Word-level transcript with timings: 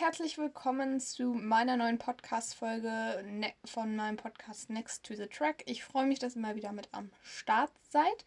herzlich 0.00 0.38
willkommen 0.38 1.00
zu 1.00 1.34
meiner 1.34 1.76
neuen 1.76 1.98
Podcast-Folge 1.98 3.24
ne 3.26 3.52
von 3.64 3.96
meinem 3.96 4.16
Podcast 4.16 4.70
Next 4.70 5.04
to 5.04 5.16
the 5.16 5.26
Track. 5.26 5.64
Ich 5.66 5.82
freue 5.82 6.06
mich, 6.06 6.20
dass 6.20 6.36
ihr 6.36 6.40
mal 6.40 6.54
wieder 6.54 6.70
mit 6.70 6.88
am 6.92 7.10
Start 7.24 7.72
seid. 7.90 8.24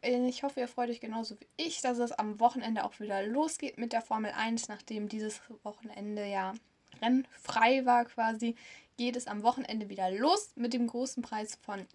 Ich 0.00 0.42
hoffe, 0.42 0.60
ihr 0.60 0.68
freut 0.68 0.88
euch 0.88 1.00
genauso 1.00 1.38
wie 1.38 1.46
ich, 1.58 1.82
dass 1.82 1.98
es 1.98 2.12
am 2.12 2.40
Wochenende 2.40 2.82
auch 2.82 2.98
wieder 2.98 3.22
losgeht 3.26 3.76
mit 3.76 3.92
der 3.92 4.00
Formel 4.00 4.30
1, 4.30 4.68
nachdem 4.68 5.10
dieses 5.10 5.42
Wochenende 5.64 6.24
ja 6.24 6.54
rennfrei 7.02 7.84
war 7.84 8.06
quasi, 8.06 8.56
geht 8.96 9.16
es 9.16 9.26
am 9.26 9.42
Wochenende 9.42 9.90
wieder 9.90 10.10
los 10.10 10.52
mit 10.54 10.72
dem 10.72 10.86
großen 10.86 11.22
Preis 11.22 11.58
von 11.60 11.86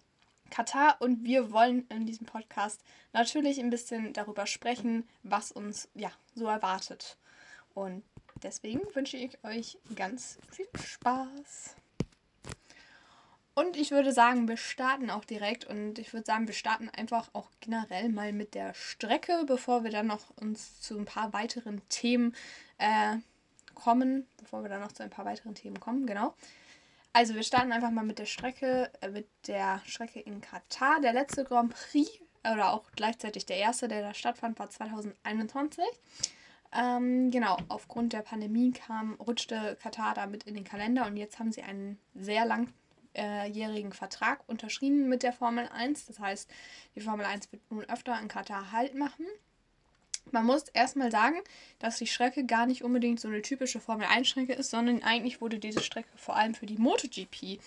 Katar 0.50 0.96
und 1.00 1.24
wir 1.24 1.50
wollen 1.50 1.88
in 1.88 2.06
diesem 2.06 2.26
Podcast 2.26 2.84
natürlich 3.12 3.58
ein 3.58 3.70
bisschen 3.70 4.12
darüber 4.12 4.46
sprechen, 4.46 5.08
was 5.24 5.50
uns 5.50 5.88
ja 5.94 6.12
so 6.36 6.46
erwartet. 6.46 7.16
Und 7.74 8.04
deswegen 8.42 8.80
wünsche 8.94 9.16
ich 9.16 9.42
euch 9.44 9.78
ganz 9.94 10.38
viel 10.50 10.68
Spaß. 10.82 11.76
Und 13.54 13.76
ich 13.76 13.90
würde 13.90 14.12
sagen, 14.12 14.46
wir 14.46 14.56
starten 14.56 15.10
auch 15.10 15.24
direkt 15.24 15.64
und 15.64 15.98
ich 15.98 16.12
würde 16.12 16.24
sagen, 16.24 16.46
wir 16.46 16.54
starten 16.54 16.88
einfach 16.90 17.28
auch 17.32 17.50
generell 17.58 18.08
mal 18.08 18.32
mit 18.32 18.54
der 18.54 18.72
Strecke, 18.72 19.42
bevor 19.46 19.82
wir 19.82 19.90
dann 19.90 20.06
noch 20.06 20.30
uns 20.36 20.80
zu 20.80 20.96
ein 20.96 21.04
paar 21.04 21.32
weiteren 21.32 21.82
Themen 21.88 22.36
äh, 22.78 23.16
kommen, 23.74 24.28
bevor 24.36 24.62
wir 24.62 24.68
dann 24.68 24.80
noch 24.80 24.92
zu 24.92 25.02
ein 25.02 25.10
paar 25.10 25.24
weiteren 25.24 25.56
Themen 25.56 25.80
kommen, 25.80 26.06
genau. 26.06 26.34
Also 27.12 27.34
wir 27.34 27.42
starten 27.42 27.72
einfach 27.72 27.90
mal 27.90 28.04
mit 28.04 28.20
der 28.20 28.26
Strecke, 28.26 28.92
äh, 29.00 29.08
mit 29.08 29.26
der 29.48 29.82
Strecke 29.86 30.20
in 30.20 30.40
Katar. 30.40 31.00
Der 31.00 31.12
letzte 31.12 31.42
Grand 31.42 31.74
Prix 31.74 32.08
oder 32.44 32.72
auch 32.72 32.84
gleichzeitig 32.94 33.44
der 33.44 33.56
erste, 33.56 33.88
der 33.88 34.02
da 34.02 34.14
stattfand, 34.14 34.56
war 34.60 34.70
2021. 34.70 35.84
Ähm, 36.72 37.30
genau, 37.30 37.56
aufgrund 37.68 38.12
der 38.12 38.22
Pandemie 38.22 38.72
kam, 38.72 39.14
rutschte 39.14 39.76
Katar 39.82 40.14
damit 40.14 40.44
in 40.44 40.54
den 40.54 40.64
Kalender 40.64 41.06
und 41.06 41.16
jetzt 41.16 41.38
haben 41.38 41.50
sie 41.50 41.62
einen 41.62 41.98
sehr 42.14 42.44
langjährigen 42.44 43.92
Vertrag 43.92 44.40
unterschrieben 44.46 45.08
mit 45.08 45.22
der 45.22 45.32
Formel 45.32 45.68
1. 45.68 46.06
Das 46.06 46.18
heißt, 46.18 46.50
die 46.94 47.00
Formel 47.00 47.24
1 47.24 47.50
wird 47.52 47.62
nun 47.70 47.84
öfter 47.84 48.20
in 48.20 48.28
Katar 48.28 48.70
Halt 48.72 48.94
machen. 48.94 49.26
Man 50.32 50.44
muss 50.44 50.68
erstmal 50.68 51.10
sagen, 51.10 51.38
dass 51.78 51.96
die 51.96 52.06
Strecke 52.06 52.44
gar 52.44 52.66
nicht 52.66 52.84
unbedingt 52.84 53.20
so 53.20 53.28
eine 53.28 53.42
typische 53.42 53.80
Formel 53.80 54.06
1-Strecke 54.06 54.52
ist, 54.52 54.70
sondern 54.70 55.02
eigentlich 55.02 55.40
wurde 55.40 55.58
diese 55.58 55.82
Strecke 55.82 56.10
vor 56.16 56.36
allem 56.36 56.54
für 56.54 56.66
die 56.66 56.76
MotoGP 56.76 57.58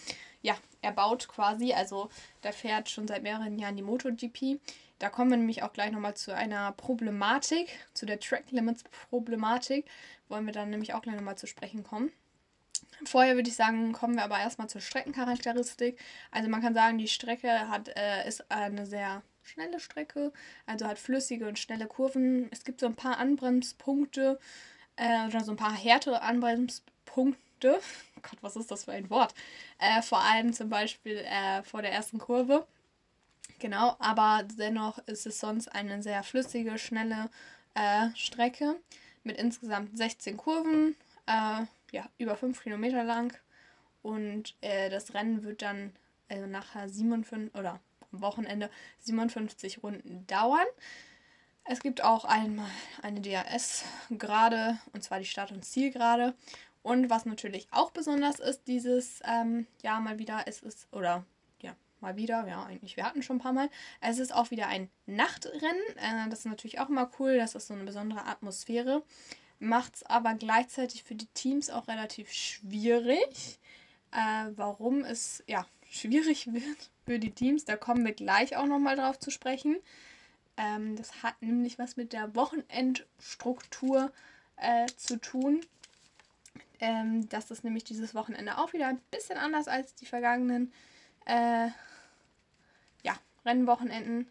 ja, 0.42 0.56
erbaut 0.82 1.28
quasi. 1.28 1.74
Also 1.74 2.10
da 2.42 2.52
fährt 2.52 2.90
schon 2.90 3.08
seit 3.08 3.24
mehreren 3.24 3.58
Jahren 3.58 3.78
die 3.78 3.84
MotoGP. 3.84 4.60
Da 5.02 5.10
kommen 5.10 5.32
wir 5.32 5.38
nämlich 5.38 5.64
auch 5.64 5.74
gleich 5.74 5.92
nochmal 5.92 6.14
zu 6.14 6.36
einer 6.36 6.74
Problematik, 6.74 7.70
zu 7.96 8.06
der 8.06 8.20
Track 8.20 8.52
Limits 8.52 8.84
Problematik, 9.10 9.88
wollen 10.30 10.46
wir 10.46 10.54
dann 10.54 10.70
nämlich 10.70 10.94
auch 10.94 11.02
gleich 11.02 11.16
nochmal 11.16 11.40
zu 11.40 11.48
sprechen 11.48 11.84
kommen. 11.84 12.12
Vorher 13.06 13.34
würde 13.34 13.50
ich 13.50 13.56
sagen, 13.56 13.94
kommen 13.94 14.14
wir 14.14 14.24
aber 14.24 14.38
erstmal 14.38 14.70
zur 14.70 14.80
Streckencharakteristik. 14.80 16.00
Also 16.30 16.50
man 16.50 16.62
kann 16.62 16.76
sagen, 16.76 17.00
die 17.00 17.08
Strecke 17.08 17.68
hat, 17.68 17.88
äh, 17.98 18.28
ist 18.28 18.52
eine 18.52 18.86
sehr 18.86 19.24
schnelle 19.42 19.80
Strecke, 19.80 20.32
also 20.68 20.86
hat 20.86 21.00
flüssige 21.00 21.48
und 21.48 21.58
schnelle 21.58 21.88
Kurven. 21.88 22.48
Es 22.52 22.64
gibt 22.64 22.80
so 22.80 22.86
ein 22.86 22.94
paar 22.94 23.18
Anbremspunkte 23.18 24.38
äh, 24.98 25.26
oder 25.26 25.44
so 25.44 25.54
ein 25.54 25.58
paar 25.58 25.74
härtere 25.74 26.22
Anbremspunkte. 26.22 27.80
Gott, 28.22 28.38
was 28.42 28.56
ist 28.56 28.70
das 28.70 28.84
für 28.84 28.92
ein 28.92 29.10
Wort? 29.10 29.34
Äh, 29.80 30.04
vor 30.04 30.22
allem 30.22 30.54
zum 30.54 30.70
Beispiel 30.70 31.18
äh, 31.18 31.64
vor 31.64 31.82
der 31.82 31.92
ersten 31.92 32.20
Kurve. 32.20 32.68
Genau, 33.62 33.96
aber 34.00 34.42
dennoch 34.58 34.98
ist 35.06 35.28
es 35.28 35.40
sonst 35.40 35.68
eine 35.68 36.02
sehr 36.02 36.24
flüssige, 36.24 36.80
schnelle 36.80 37.30
äh, 37.76 38.08
Strecke 38.16 38.76
mit 39.24 39.38
insgesamt 39.38 39.96
16 39.96 40.36
Kurven, 40.36 40.96
äh, 41.28 41.66
ja, 41.92 42.10
über 42.18 42.36
5 42.36 42.64
Kilometer 42.64 43.04
lang. 43.04 43.38
Und 44.02 44.56
äh, 44.62 44.90
das 44.90 45.14
Rennen 45.14 45.44
wird 45.44 45.62
dann 45.62 45.94
also 46.28 46.48
nachher 46.48 46.90
57 46.90 47.54
oder 47.54 47.80
am 48.12 48.22
Wochenende 48.22 48.72
57 49.02 49.84
Runden 49.84 50.26
dauern. 50.26 50.66
Es 51.64 51.82
gibt 51.82 52.04
auch 52.04 52.26
einmal 52.26 52.66
eine 53.04 53.22
DRS-Gerade, 53.22 54.80
und 54.94 55.04
zwar 55.04 55.20
die 55.20 55.26
Start- 55.26 55.52
und 55.52 55.64
Zielgerade. 55.64 56.34
Und 56.82 57.12
was 57.12 57.26
natürlich 57.26 57.68
auch 57.70 57.92
besonders 57.92 58.40
ist, 58.40 58.68
dieses 58.68 59.20
ähm, 59.24 59.68
Jahr 59.84 60.02
mal 60.02 60.18
wieder, 60.18 60.46
es 60.48 60.64
ist, 60.64 60.88
oder 60.92 61.24
mal 62.02 62.16
wieder, 62.16 62.48
ja, 62.48 62.64
eigentlich, 62.64 62.98
wir 62.98 63.06
hatten 63.06 63.24
schon 63.24 63.38
ein 63.38 63.42
paar 63.42 63.54
Mal, 63.54 63.70
es 64.00 64.20
ist 64.20 64.34
auch 64.34 64.52
wieder 64.52 64.68
ein 64.68 64.90
Nachtrennen. 65.06 65.82
Äh, 65.98 66.30
das 66.30 66.40
ist 66.40 66.46
natürlich 66.46 66.80
auch 66.80 66.90
immer 66.90 67.10
cool, 67.20 67.38
das 67.38 67.56
ist 67.56 67.68
so 67.68 67.74
eine 67.74 67.84
besondere 67.84 68.26
Atmosphäre. 68.26 69.04
Macht 69.60 69.96
es 69.96 70.04
aber 70.04 70.34
gleichzeitig 70.34 71.04
für 71.04 71.16
die 71.16 71.28
Teams 71.28 71.70
auch 71.70 71.88
relativ 71.88 72.32
schwierig. 72.32 73.60
Äh, 74.12 74.52
warum 74.56 75.04
es, 75.04 75.44
ja, 75.48 75.66
schwierig 75.90 76.52
wird 76.54 76.90
für 77.06 77.20
die 77.20 77.32
Teams. 77.32 77.66
Da 77.66 77.76
kommen 77.78 78.06
wir 78.06 78.14
gleich 78.14 78.58
auch 78.58 78.66
nochmal 78.66 78.96
drauf 78.96 79.20
zu 79.20 79.32
sprechen. 79.32 79.78
Ähm, 80.58 80.96
das 80.96 81.24
hat 81.24 81.42
nämlich 81.42 81.80
was 81.80 81.98
mit 81.98 82.14
der 82.14 82.36
Wochenendstruktur 82.36 84.12
äh, 84.58 84.88
zu 84.98 85.18
tun. 85.18 85.62
Ähm, 86.80 87.30
das 87.30 87.52
ist 87.52 87.64
nämlich 87.64 87.84
dieses 87.84 88.16
Wochenende 88.16 88.58
auch 88.58 88.74
wieder 88.74 88.88
ein 88.88 89.02
bisschen 89.12 89.38
anders 89.38 89.68
als 89.68 89.96
die 89.96 90.06
vergangenen 90.06 90.74
äh, 91.26 91.70
Rennwochenenden. 93.46 94.28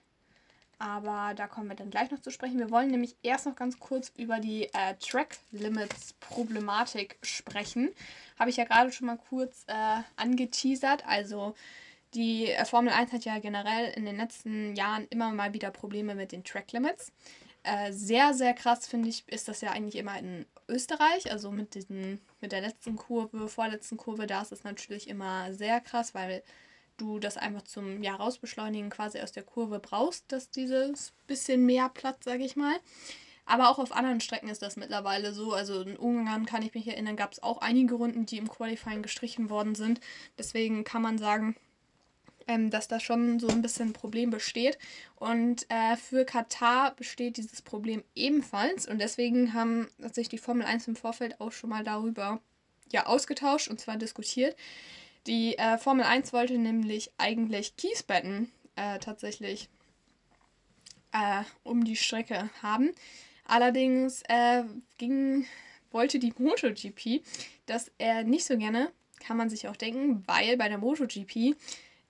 Aber 0.79 1.35
da 1.35 1.47
kommen 1.47 1.69
wir 1.69 1.77
dann 1.77 1.91
gleich 1.91 2.11
noch 2.11 2.21
zu 2.21 2.31
sprechen. 2.31 2.59
Wir 2.59 2.71
wollen 2.71 2.91
nämlich 2.91 3.15
erst 3.23 3.45
noch 3.45 3.55
ganz 3.55 3.79
kurz 3.79 4.13
über 4.17 4.41
die 4.41 4.65
äh, 4.73 4.95
Track 4.99 5.37
Limits 5.53 6.15
Problematik 6.15 7.19
sprechen. 7.23 7.91
Habe 8.39 8.49
ich 8.49 8.57
ja 8.57 8.65
gerade 8.65 8.91
schon 8.91 9.07
mal 9.07 9.19
kurz 9.19 9.65
äh, 9.67 10.03
angeteasert. 10.17 11.07
Also 11.07 11.55
die 12.15 12.47
äh, 12.47 12.65
Formel 12.65 12.95
1 12.95 13.13
hat 13.13 13.27
ja 13.27 13.39
generell 13.41 13.93
in 13.93 14.07
den 14.07 14.17
letzten 14.17 14.75
Jahren 14.75 15.07
immer 15.11 15.31
mal 15.33 15.53
wieder 15.53 15.71
Probleme 15.71 16.15
mit 16.15 16.33
den 16.33 16.45
Track 16.45 16.73
Limits. 16.73 17.13
Äh, 17.63 17.93
sehr, 17.93 18.33
sehr 18.33 18.55
krass 18.55 18.87
finde 18.87 19.11
ich, 19.11 19.29
ist 19.29 19.49
das 19.49 19.61
ja 19.61 19.73
eigentlich 19.73 19.97
immer 19.97 20.19
in 20.19 20.47
Österreich, 20.67 21.31
also 21.31 21.51
mit, 21.51 21.75
diesen, 21.75 22.19
mit 22.41 22.53
der 22.53 22.63
letzten 22.63 22.97
Kurve, 22.97 23.49
vorletzten 23.49 23.99
Kurve, 23.99 24.27
da 24.27 24.41
ist 24.41 24.53
es 24.53 24.65
natürlich 24.65 25.09
immer 25.09 25.53
sehr 25.53 25.81
krass, 25.83 26.15
weil 26.15 26.43
du 27.01 27.19
das 27.19 27.37
einfach 27.37 27.63
zum 27.63 28.03
ja, 28.03 28.15
Rausbeschleunigen 28.15 28.91
quasi 28.91 29.21
aus 29.21 29.33
der 29.33 29.43
Kurve 29.43 29.79
brauchst, 29.79 30.31
dass 30.33 30.51
dieses 30.51 31.13
bisschen 31.27 31.65
mehr 31.67 31.89
Platz, 31.89 32.25
sage 32.25 32.45
ich 32.45 32.57
mal. 32.57 32.77
Aber 33.47 33.69
auch 33.69 33.79
auf 33.79 33.93
anderen 33.93 34.21
Strecken 34.21 34.49
ist 34.49 34.63
das 34.63 34.77
mittlerweile 34.77 35.33
so. 35.33 35.53
Also 35.53 35.83
in 35.83 35.97
Ungarn 35.97 36.47
kann 36.47 36.63
ich 36.63 36.75
mich 36.75 36.87
erinnern, 36.87 37.17
gab 37.17 37.33
es 37.33 37.43
auch 37.43 37.59
einige 37.59 37.97
Runden, 37.97 38.27
die 38.27 38.39
im 38.39 38.49
Qualifying 38.49 39.03
gestrichen 39.03 39.51
worden 39.51 39.75
sind. 39.75 40.01
Deswegen 40.39 40.85
kann 40.85 41.03
man 41.03 41.19
sagen, 41.19 41.57
ähm, 42.47 42.71
dass 42.71 42.89
da 42.89 43.01
schon 43.01 43.41
so 43.41 43.49
ein 43.49 43.63
bisschen 43.63 43.89
ein 43.89 43.93
Problem 43.93 44.31
besteht. 44.31 44.79
Und 45.17 45.67
äh, 45.69 45.97
für 45.97 46.25
Katar 46.25 46.95
besteht 46.95 47.39
dieses 47.39 47.63
Problem 47.63 48.05
ebenfalls. 48.15 48.87
Und 48.87 48.99
deswegen 49.01 49.53
haben 49.55 49.89
sich 50.13 50.29
die 50.29 50.39
Formel 50.39 50.65
1 50.67 50.87
im 50.89 50.97
Vorfeld 50.97 51.41
auch 51.41 51.53
schon 51.53 51.71
mal 51.71 51.83
darüber 51.83 52.41
ja, 52.93 53.07
ausgetauscht 53.07 53.69
und 53.69 53.81
zwar 53.81 53.97
diskutiert. 53.97 54.57
Die 55.27 55.59
äh, 55.59 55.79
Formel 55.79 56.05
1 56.05 56.33
wollte 56.33 56.59
nämlich 56.59 57.11
eigentlich 57.19 57.77
Kiesbetten 57.77 58.51
äh, 58.77 58.99
tatsächlich 58.99 59.69
äh, 61.13 61.43
um 61.63 61.85
die 61.85 61.97
Strecke 61.97 62.51
haben. 62.63 62.93
Allerdings 63.45 64.23
äh, 64.29 64.65
ging, 64.97 65.47
wollte 65.91 66.19
die 66.19 66.33
MotoGP 66.39 67.23
das 67.71 67.91
er 67.99 68.25
nicht 68.25 68.45
so 68.45 68.59
gerne, 68.59 68.91
kann 69.21 69.37
man 69.37 69.49
sich 69.49 69.69
auch 69.69 69.77
denken, 69.77 70.25
weil 70.27 70.57
bei 70.57 70.69
der 70.69 70.79
MotoGP 70.79 71.55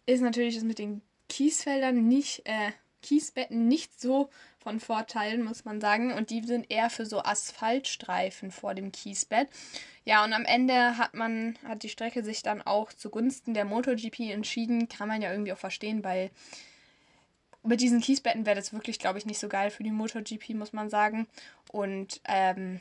ist 0.07 0.23
natürlich 0.23 0.55
das 0.55 0.65
mit 0.65 0.79
den 0.79 1.03
Kiesfeldern 1.29 2.09
nicht, 2.09 2.43
äh, 2.47 2.73
Kiesbetten 3.03 3.69
nicht 3.69 4.01
so 4.01 4.31
von 4.63 4.79
Vorteil, 4.79 5.39
muss 5.39 5.65
man 5.65 5.81
sagen. 5.81 6.13
Und 6.13 6.31
die 6.31 6.43
sind 6.43 6.71
eher 6.71 6.91
für 6.91 7.07
so 7.07 7.23
Asphaltstreifen 7.23 8.51
vor 8.51 8.75
dem 8.75 8.93
Kiesbett. 8.93 9.49
Ja, 10.05 10.25
und 10.25 10.33
am 10.33 10.45
Ende 10.45 10.99
hat 10.99 11.15
man, 11.15 11.59
hat 11.67 11.83
die 11.83 11.89
Strecke 11.89 12.23
sich 12.23 12.43
dann 12.43 12.63
auch 12.63 12.93
zugunsten 12.93 13.55
der 13.55 13.65
MotoGP 13.65 14.31
entschieden. 14.31 14.89
Kann 14.89 15.09
man 15.09 15.23
ja 15.23 15.31
irgendwie 15.31 15.53
auch 15.53 15.59
verstehen, 15.59 16.05
weil 16.05 16.31
mit 17.63 17.81
diesen 17.81 18.01
Kiesbetten 18.01 18.47
wäre 18.47 18.57
das 18.57 18.73
wirklich, 18.73 18.99
glaube 18.99 19.19
ich, 19.19 19.27
nicht 19.27 19.39
so 19.39 19.49
geil 19.49 19.71
für 19.71 19.83
die 19.83 19.91
MotoGP, 19.91 20.51
muss 20.51 20.73
man 20.73 20.91
sagen. 20.91 21.27
Und 21.71 22.21
ähm, 22.27 22.81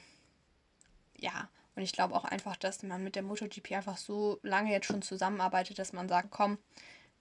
ja, 1.18 1.50
und 1.76 1.84
ich 1.84 1.94
glaube 1.94 2.16
auch 2.16 2.26
einfach, 2.26 2.58
dass 2.58 2.84
man 2.84 3.04
mit 3.04 3.16
der 3.16 3.24
MotoGP 3.24 3.72
einfach 3.72 3.98
so 3.98 4.40
lange 4.44 4.72
jetzt 4.72 4.88
schon 4.88 5.02
zusammenarbeitet, 5.02 5.80
dass 5.80 5.94
man 5.94 6.10
sagt, 6.10 6.30
komm, 6.32 6.58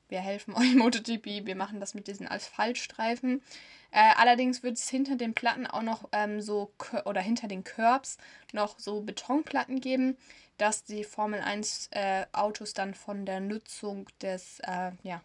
wir 0.09 0.21
helfen 0.21 0.55
euch 0.57 0.75
MotoGP, 0.75 1.47
wir 1.47 1.57
machen 1.57 1.81
das 1.81 1.95
mit 1.95 2.07
diesen 2.07 2.29
Asphaltstreifen. 2.29 3.43
Äh, 3.91 4.13
allerdings 4.17 4.63
wird 4.63 4.77
es 4.77 4.89
hinter 4.89 5.17
den 5.17 5.35
Platten 5.35 5.67
auch 5.67 5.83
noch 5.83 6.09
ähm, 6.13 6.41
so, 6.41 6.73
oder 7.05 7.21
hinter 7.21 7.49
den 7.49 7.65
Curbs 7.65 8.19
noch 8.53 8.79
so 8.79 9.01
Betonplatten 9.01 9.81
geben, 9.81 10.17
dass 10.59 10.85
die 10.85 11.05
Formel 11.05 11.41
1 11.41 11.89
äh, 11.93 12.27
Autos 12.33 12.75
dann 12.75 12.95
von 12.95 13.25
der 13.25 13.41
Nutzung 13.41 14.07
des, 14.21 14.61
äh, 14.61 14.91
ja, 15.03 15.23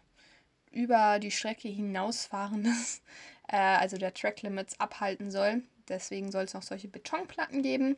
über 0.70 1.18
die 1.18 1.30
Strecke 1.30 1.68
hinausfahrendes, 1.68 3.02
äh, 3.48 3.56
also 3.56 3.98
der 3.98 4.14
Track 4.14 4.42
Limits 4.42 4.80
abhalten 4.80 5.30
soll. 5.30 5.62
Deswegen 5.88 6.32
soll 6.32 6.44
es 6.44 6.54
noch 6.54 6.62
solche 6.62 6.88
Betonplatten 6.88 7.62
geben. 7.62 7.96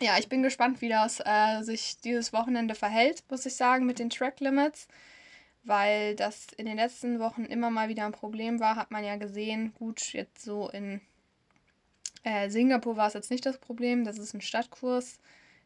ja, 0.00 0.18
ich 0.18 0.28
bin 0.28 0.42
gespannt, 0.42 0.80
wie 0.80 0.88
das 0.88 1.20
äh, 1.24 1.62
sich 1.62 2.00
dieses 2.00 2.32
Wochenende 2.32 2.74
verhält, 2.74 3.22
muss 3.30 3.46
ich 3.46 3.54
sagen, 3.54 3.86
mit 3.86 4.00
den 4.00 4.10
Track 4.10 4.40
Limits. 4.40 4.88
Weil 5.66 6.14
das 6.14 6.46
in 6.56 6.64
den 6.64 6.76
letzten 6.76 7.18
Wochen 7.18 7.44
immer 7.44 7.70
mal 7.70 7.88
wieder 7.88 8.06
ein 8.06 8.12
Problem 8.12 8.60
war, 8.60 8.76
hat 8.76 8.90
man 8.90 9.04
ja 9.04 9.16
gesehen. 9.16 9.74
Gut, 9.74 10.12
jetzt 10.12 10.42
so 10.42 10.70
in 10.70 11.00
äh, 12.22 12.48
Singapur 12.48 12.96
war 12.96 13.08
es 13.08 13.14
jetzt 13.14 13.30
nicht 13.30 13.44
das 13.44 13.58
Problem. 13.58 14.04
Das 14.04 14.16
ist 14.16 14.32
ein 14.32 14.40
Stadtkurs. 14.40 15.18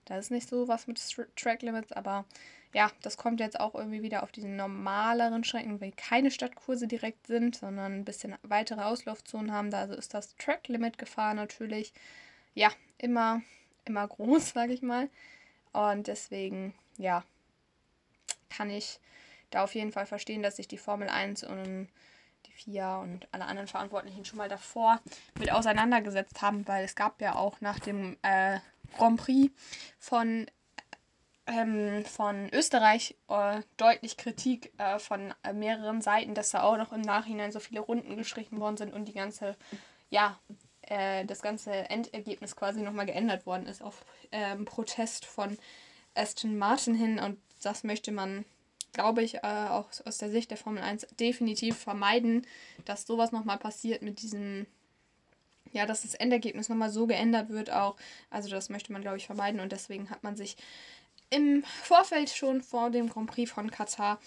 Da 0.07 0.19
ist 0.19 0.31
nicht 0.31 0.49
so 0.49 0.67
was 0.69 0.87
mit 0.87 1.01
Track 1.37 1.63
Limits, 1.63 1.93
aber 1.93 2.25
ja, 2.73 2.91
das 3.03 3.17
kommt 3.17 3.41
jetzt 3.41 3.61
auch 3.61 3.75
irgendwie 3.75 4.03
wieder 4.03 4.23
auf 4.23 4.33
diesen 4.33 4.57
normaleren 4.57 5.45
Strecken, 5.45 5.81
weil 5.81 5.93
keine 5.93 6.31
Stadtkurse 6.31 6.87
direkt 6.87 7.27
sind, 7.27 7.57
sondern 7.57 7.93
ein 8.01 8.05
bisschen 8.05 8.37
weitere 8.43 8.83
Auslaufzonen 8.83 9.53
haben. 9.53 9.71
Da 9.71 9.81
also 9.81 9.95
ist 9.95 10.15
das 10.15 10.35
Track 10.37 10.69
Limit 10.69 10.99
Gefahr 10.99 11.35
natürlich 11.35 11.93
ja 12.55 12.71
immer 12.99 13.43
immer 13.85 14.09
groß, 14.09 14.51
sage 14.51 14.73
ich 14.73 14.83
mal. 14.83 15.09
Und 15.73 16.07
deswegen, 16.07 16.75
ja, 16.99 17.25
kann 18.49 18.71
ich 18.71 18.99
da 19.51 19.65
auf 19.65 19.75
jeden 19.75 19.93
Fall 19.93 20.07
verstehen, 20.07 20.43
dass 20.43 20.57
sich 20.57 20.69
die 20.69 20.79
Formel 20.79 21.09
1 21.09 21.45
und 21.45 21.89
die 22.47 22.53
FIA 22.53 23.01
und 23.01 23.29
alle 23.33 23.45
anderen 23.45 23.69
Verantwortlichen 23.69 24.25
schon 24.25 24.39
mal 24.39 24.49
davor 24.49 25.01
mit 25.39 25.53
auseinandergesetzt 25.53 26.41
haben, 26.43 26.67
weil 26.67 26.85
es 26.85 26.95
gab 26.95 27.21
ja 27.21 27.35
auch 27.35 27.61
nach 27.61 27.79
dem 27.79 28.17
äh, 28.23 28.59
Grand 28.97 29.21
Prix 29.21 29.53
von, 29.99 30.47
ähm, 31.47 32.05
von 32.05 32.49
Österreich 32.53 33.17
äh, 33.29 33.61
deutlich 33.77 34.17
Kritik 34.17 34.73
äh, 34.79 34.99
von 34.99 35.35
mehreren 35.53 36.01
Seiten, 36.01 36.35
dass 36.35 36.51
da 36.51 36.63
auch 36.63 36.77
noch 36.77 36.93
im 36.93 37.03
Nachhinein 37.03 37.53
so 37.53 37.61
viele 37.61 37.81
Runden 37.81 38.17
gestrichen 38.17 38.59
worden 38.61 38.77
sind 38.77 38.95
und 38.95 39.07
die 39.07 39.15
ganze, 39.15 39.57
ja, 40.09 40.39
äh, 40.83 41.25
das 41.25 41.43
ganze 41.43 41.73
Endergebnis 41.73 42.57
quasi 42.57 42.83
nochmal 42.83 43.07
geändert 43.07 43.47
worden 43.47 43.67
ist 43.67 43.83
auf 43.83 44.05
ähm, 44.33 44.65
Protest 44.65 45.25
von 45.25 45.59
Aston 46.15 46.59
Martin 46.59 46.95
hin. 46.95 47.19
Und 47.19 47.39
das 47.63 47.85
möchte 47.85 48.13
man, 48.13 48.45
glaube 48.93 49.23
ich, 49.23 49.37
äh, 49.37 49.69
auch 49.69 49.89
aus 50.05 50.19
der 50.19 50.31
Sicht 50.31 50.51
der 50.51 50.59
Formel 50.59 50.83
1 50.83 51.07
definitiv 51.19 51.79
vermeiden, 51.79 52.47
dass 52.85 53.07
sowas 53.07 53.33
nochmal 53.33 53.59
passiert 53.59 54.03
mit 54.03 54.23
diesem 54.23 54.67
ja, 55.73 55.87
dass 55.87 56.03
das 56.03 56.15
Endergebnis 56.15 56.69
nochmal 56.69 56.91
so 56.91 57.07
geändert 57.07 57.51
wird 57.51 57.71
auch. 57.71 57.97
Also 58.29 58.49
das 58.49 58.71
möchte 58.71 58.93
man, 58.93 59.03
glaube 59.03 59.19
ich, 59.19 59.27
vermeiden 59.27 59.61
und 59.61 59.73
deswegen 59.73 60.11
hat 60.11 60.25
man 60.25 60.37
sich 60.37 60.57
im 61.31 61.63
Vorfeld 61.63 62.31
schon 62.31 62.61
vor 62.61 62.91
dem 62.91 63.09
Grand 63.09 63.31
Prix 63.31 63.51
von 63.51 63.71
Katar 63.71 64.21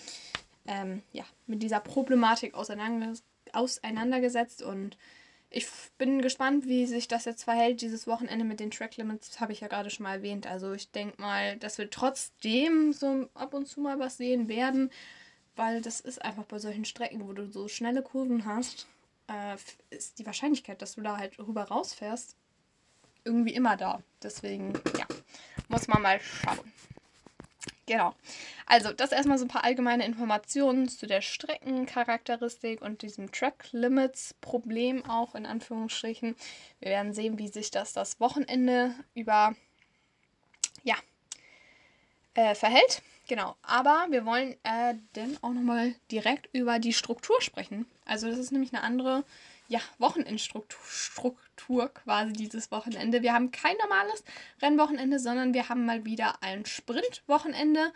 ähm, 0.65 1.03
ja, 1.11 1.25
mit 1.47 1.61
dieser 1.61 1.81
Problematik 1.81 2.53
auseinandergesetzt 2.53 4.61
und 4.61 4.97
ich 5.53 5.67
bin 5.99 6.21
gespannt, 6.21 6.65
wie 6.67 6.87
sich 6.87 7.07
das 7.07 7.25
jetzt 7.25 7.43
verhält, 7.43 7.81
dieses 7.81 8.07
Wochenende 8.07 8.43
mit 8.43 8.59
den 8.59 8.71
Track 8.71 8.97
Limits, 8.97 9.39
habe 9.39 9.53
ich 9.53 9.61
ja 9.61 9.67
gerade 9.67 9.91
schon 9.91 10.03
mal 10.03 10.15
erwähnt. 10.15 10.47
Also 10.47 10.73
ich 10.73 10.89
denke 10.91 11.21
mal, 11.21 11.57
dass 11.57 11.77
wir 11.77 11.89
trotzdem 11.91 12.91
so 12.91 13.29
ab 13.35 13.53
und 13.53 13.67
zu 13.67 13.79
mal 13.79 13.99
was 13.99 14.17
sehen 14.17 14.47
werden, 14.47 14.89
weil 15.55 15.81
das 15.81 15.99
ist 15.99 16.23
einfach 16.23 16.45
bei 16.45 16.57
solchen 16.57 16.85
Strecken, 16.85 17.27
wo 17.27 17.33
du 17.33 17.45
so 17.51 17.67
schnelle 17.67 18.01
Kurven 18.01 18.45
hast, 18.45 18.87
äh, 19.27 19.55
ist 19.91 20.17
die 20.17 20.25
Wahrscheinlichkeit, 20.25 20.81
dass 20.81 20.95
du 20.95 21.01
da 21.01 21.17
halt 21.17 21.37
rüber 21.37 21.63
rausfährst, 21.65 22.35
irgendwie 23.23 23.53
immer 23.53 23.77
da. 23.77 24.01
Deswegen, 24.23 24.73
ja, 24.97 25.05
muss 25.69 25.87
man 25.87 26.01
mal 26.01 26.19
schauen. 26.19 26.72
Genau. 27.85 28.15
Also, 28.65 28.93
das 28.93 29.11
erstmal 29.11 29.37
so 29.37 29.45
ein 29.45 29.49
paar 29.49 29.65
allgemeine 29.65 30.05
Informationen 30.05 30.87
zu 30.87 31.05
der 31.05 31.21
Streckencharakteristik 31.21 32.81
und 32.81 33.01
diesem 33.01 33.31
Track 33.31 33.67
Limits 33.71 34.35
Problem 34.35 35.03
auch 35.05 35.35
in 35.35 35.45
Anführungsstrichen. 35.45 36.35
Wir 36.79 36.91
werden 36.91 37.13
sehen, 37.13 37.37
wie 37.39 37.49
sich 37.49 37.71
das 37.71 37.91
das 37.91 38.21
Wochenende 38.21 38.95
über 39.15 39.53
ja 40.83 40.95
äh, 42.35 42.55
verhält. 42.55 43.01
Genau. 43.27 43.55
Aber 43.63 44.07
wir 44.09 44.25
wollen 44.25 44.55
äh, 44.63 44.95
dann 45.13 45.37
auch 45.41 45.51
nochmal 45.51 45.93
direkt 46.09 46.49
über 46.53 46.79
die 46.79 46.93
Struktur 46.93 47.41
sprechen. 47.41 47.85
Also, 48.05 48.29
das 48.29 48.39
ist 48.39 48.51
nämlich 48.53 48.73
eine 48.73 48.83
andere 48.83 49.25
ja, 49.67 49.79
Wochenendstruktur 49.97 51.93
quasi 51.93 52.33
dieses 52.33 52.71
Wochenende. 52.71 53.21
Wir 53.21 53.33
haben 53.33 53.51
kein 53.51 53.75
normales 53.77 54.23
Rennwochenende, 54.61 55.19
sondern 55.19 55.53
wir 55.53 55.69
haben 55.69 55.85
mal 55.85 56.05
wieder 56.05 56.41
ein 56.41 56.65
Sprintwochenende. 56.65 57.93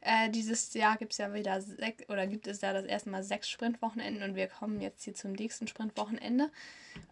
Äh, 0.00 0.30
dieses 0.30 0.74
Jahr 0.74 0.96
gibt 0.96 1.12
es 1.12 1.18
ja 1.18 1.32
wieder 1.32 1.60
sechs, 1.60 2.08
oder 2.08 2.26
gibt 2.26 2.46
es 2.46 2.60
ja 2.60 2.72
das 2.72 2.84
erste 2.84 3.10
Mal 3.10 3.22
sechs 3.22 3.48
Sprintwochenenden 3.48 4.22
und 4.22 4.34
wir 4.36 4.48
kommen 4.48 4.80
jetzt 4.80 5.04
hier 5.04 5.14
zum 5.14 5.32
nächsten 5.32 5.66
Sprintwochenende. 5.66 6.50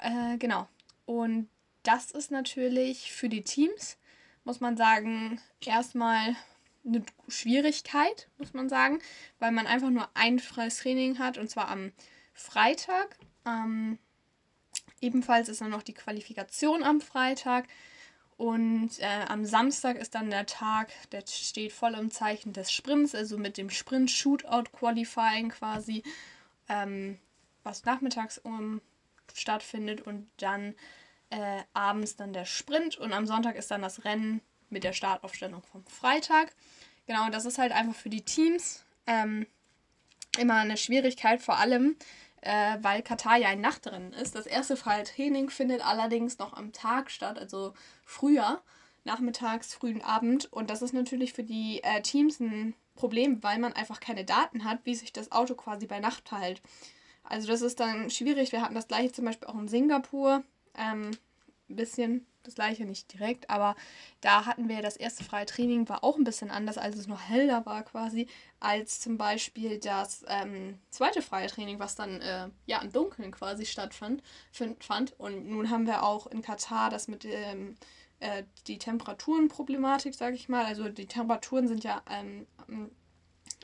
Äh, 0.00 0.36
genau. 0.38 0.68
Und 1.06 1.48
das 1.82 2.10
ist 2.10 2.30
natürlich 2.30 3.12
für 3.12 3.28
die 3.28 3.42
Teams, 3.42 3.98
muss 4.44 4.60
man 4.60 4.76
sagen, 4.76 5.40
erstmal 5.64 6.36
eine 6.84 7.02
Schwierigkeit, 7.28 8.28
muss 8.38 8.52
man 8.52 8.68
sagen, 8.68 9.00
weil 9.38 9.52
man 9.52 9.66
einfach 9.66 9.90
nur 9.90 10.08
ein 10.14 10.38
freies 10.38 10.78
Training 10.78 11.18
hat 11.18 11.38
und 11.38 11.48
zwar 11.48 11.68
am 11.68 11.92
Freitag 12.34 13.16
ähm, 13.46 13.98
ebenfalls 15.00 15.48
ist 15.48 15.60
dann 15.60 15.70
noch 15.70 15.82
die 15.82 15.94
Qualifikation 15.94 16.82
am 16.82 17.00
Freitag. 17.00 17.66
Und 18.36 18.98
äh, 18.98 19.24
am 19.28 19.44
Samstag 19.44 19.96
ist 19.96 20.14
dann 20.14 20.30
der 20.30 20.46
Tag, 20.46 20.90
der 21.12 21.22
steht 21.26 21.72
voll 21.72 21.94
im 21.94 22.10
Zeichen 22.10 22.52
des 22.52 22.72
Sprints, 22.72 23.14
also 23.14 23.38
mit 23.38 23.56
dem 23.56 23.70
Sprint-Shootout-Qualifying 23.70 25.50
quasi, 25.50 26.02
ähm, 26.68 27.18
was 27.62 27.84
nachmittags 27.84 28.38
um 28.38 28.80
stattfindet 29.32 30.00
und 30.00 30.28
dann 30.38 30.74
äh, 31.30 31.62
abends 31.72 32.16
dann 32.16 32.32
der 32.32 32.44
Sprint 32.44 32.96
und 32.96 33.12
am 33.12 33.26
Sonntag 33.26 33.56
ist 33.56 33.70
dann 33.70 33.82
das 33.82 34.04
Rennen 34.04 34.40
mit 34.70 34.84
der 34.84 34.92
Startaufstellung 34.92 35.62
vom 35.62 35.84
Freitag. 35.86 36.52
Genau, 37.06 37.28
das 37.30 37.44
ist 37.44 37.58
halt 37.58 37.72
einfach 37.72 37.94
für 37.94 38.10
die 38.10 38.22
Teams 38.22 38.84
ähm, 39.06 39.46
immer 40.38 40.56
eine 40.56 40.76
Schwierigkeit, 40.76 41.40
vor 41.40 41.58
allem 41.58 41.96
äh, 42.42 42.76
weil 42.82 43.02
Katar 43.02 43.36
ja 43.38 43.48
ein 43.48 43.60
Nachtrennen 43.60 44.12
ist. 44.12 44.34
Das 44.34 44.46
erste 44.46 44.76
freie 44.76 45.04
Training 45.04 45.48
findet 45.48 45.84
allerdings 45.84 46.38
noch 46.38 46.52
am 46.52 46.72
Tag 46.72 47.10
statt, 47.10 47.38
also 47.38 47.72
früher, 48.04 48.60
nachmittags, 49.04 49.74
frühen 49.74 50.02
Abend. 50.02 50.52
Und 50.52 50.68
das 50.68 50.82
ist 50.82 50.92
natürlich 50.92 51.32
für 51.32 51.44
die 51.44 51.82
äh, 51.82 52.02
Teams 52.02 52.40
ein 52.40 52.74
Problem, 52.94 53.42
weil 53.42 53.58
man 53.58 53.72
einfach 53.72 54.00
keine 54.00 54.24
Daten 54.24 54.64
hat, 54.64 54.80
wie 54.84 54.94
sich 54.94 55.12
das 55.12 55.32
Auto 55.32 55.54
quasi 55.54 55.86
bei 55.86 56.00
Nacht 56.00 56.28
verhält. 56.28 56.60
Also 57.22 57.48
das 57.48 57.62
ist 57.62 57.80
dann 57.80 58.10
schwierig. 58.10 58.52
Wir 58.52 58.62
hatten 58.62 58.74
das 58.74 58.88
gleiche 58.88 59.12
zum 59.12 59.24
Beispiel 59.24 59.48
auch 59.48 59.58
in 59.58 59.68
Singapur. 59.68 60.42
Ähm, 60.76 61.12
ein 61.70 61.76
bisschen 61.76 62.26
das 62.42 62.54
gleiche, 62.54 62.84
nicht 62.84 63.12
direkt, 63.12 63.50
aber 63.50 63.76
da 64.20 64.46
hatten 64.46 64.68
wir 64.68 64.82
das 64.82 64.96
erste 64.96 65.24
freie 65.24 65.46
Training, 65.46 65.88
war 65.88 66.04
auch 66.04 66.16
ein 66.16 66.24
bisschen 66.24 66.50
anders, 66.50 66.78
als 66.78 66.96
es 66.96 67.06
noch 67.06 67.20
heller 67.20 67.64
war 67.66 67.82
quasi, 67.82 68.28
als 68.60 69.00
zum 69.00 69.18
Beispiel 69.18 69.78
das 69.78 70.24
ähm, 70.28 70.78
zweite 70.90 71.22
freie 71.22 71.48
Training, 71.48 71.78
was 71.78 71.94
dann 71.94 72.20
äh, 72.20 72.48
ja 72.66 72.80
im 72.80 72.92
Dunkeln 72.92 73.30
quasi 73.30 73.66
stattfand. 73.66 74.22
Fand. 74.80 75.18
Und 75.18 75.48
nun 75.48 75.70
haben 75.70 75.86
wir 75.86 76.02
auch 76.02 76.26
in 76.26 76.42
Katar 76.42 76.90
das 76.90 77.08
mit 77.08 77.24
ähm, 77.24 77.76
äh, 78.20 78.44
die 78.66 78.78
Temperaturenproblematik, 78.78 80.14
sage 80.14 80.36
ich 80.36 80.48
mal. 80.48 80.64
Also 80.64 80.88
die 80.88 81.06
Temperaturen 81.06 81.68
sind 81.68 81.84
ja 81.84 82.02
ähm, 82.08 82.46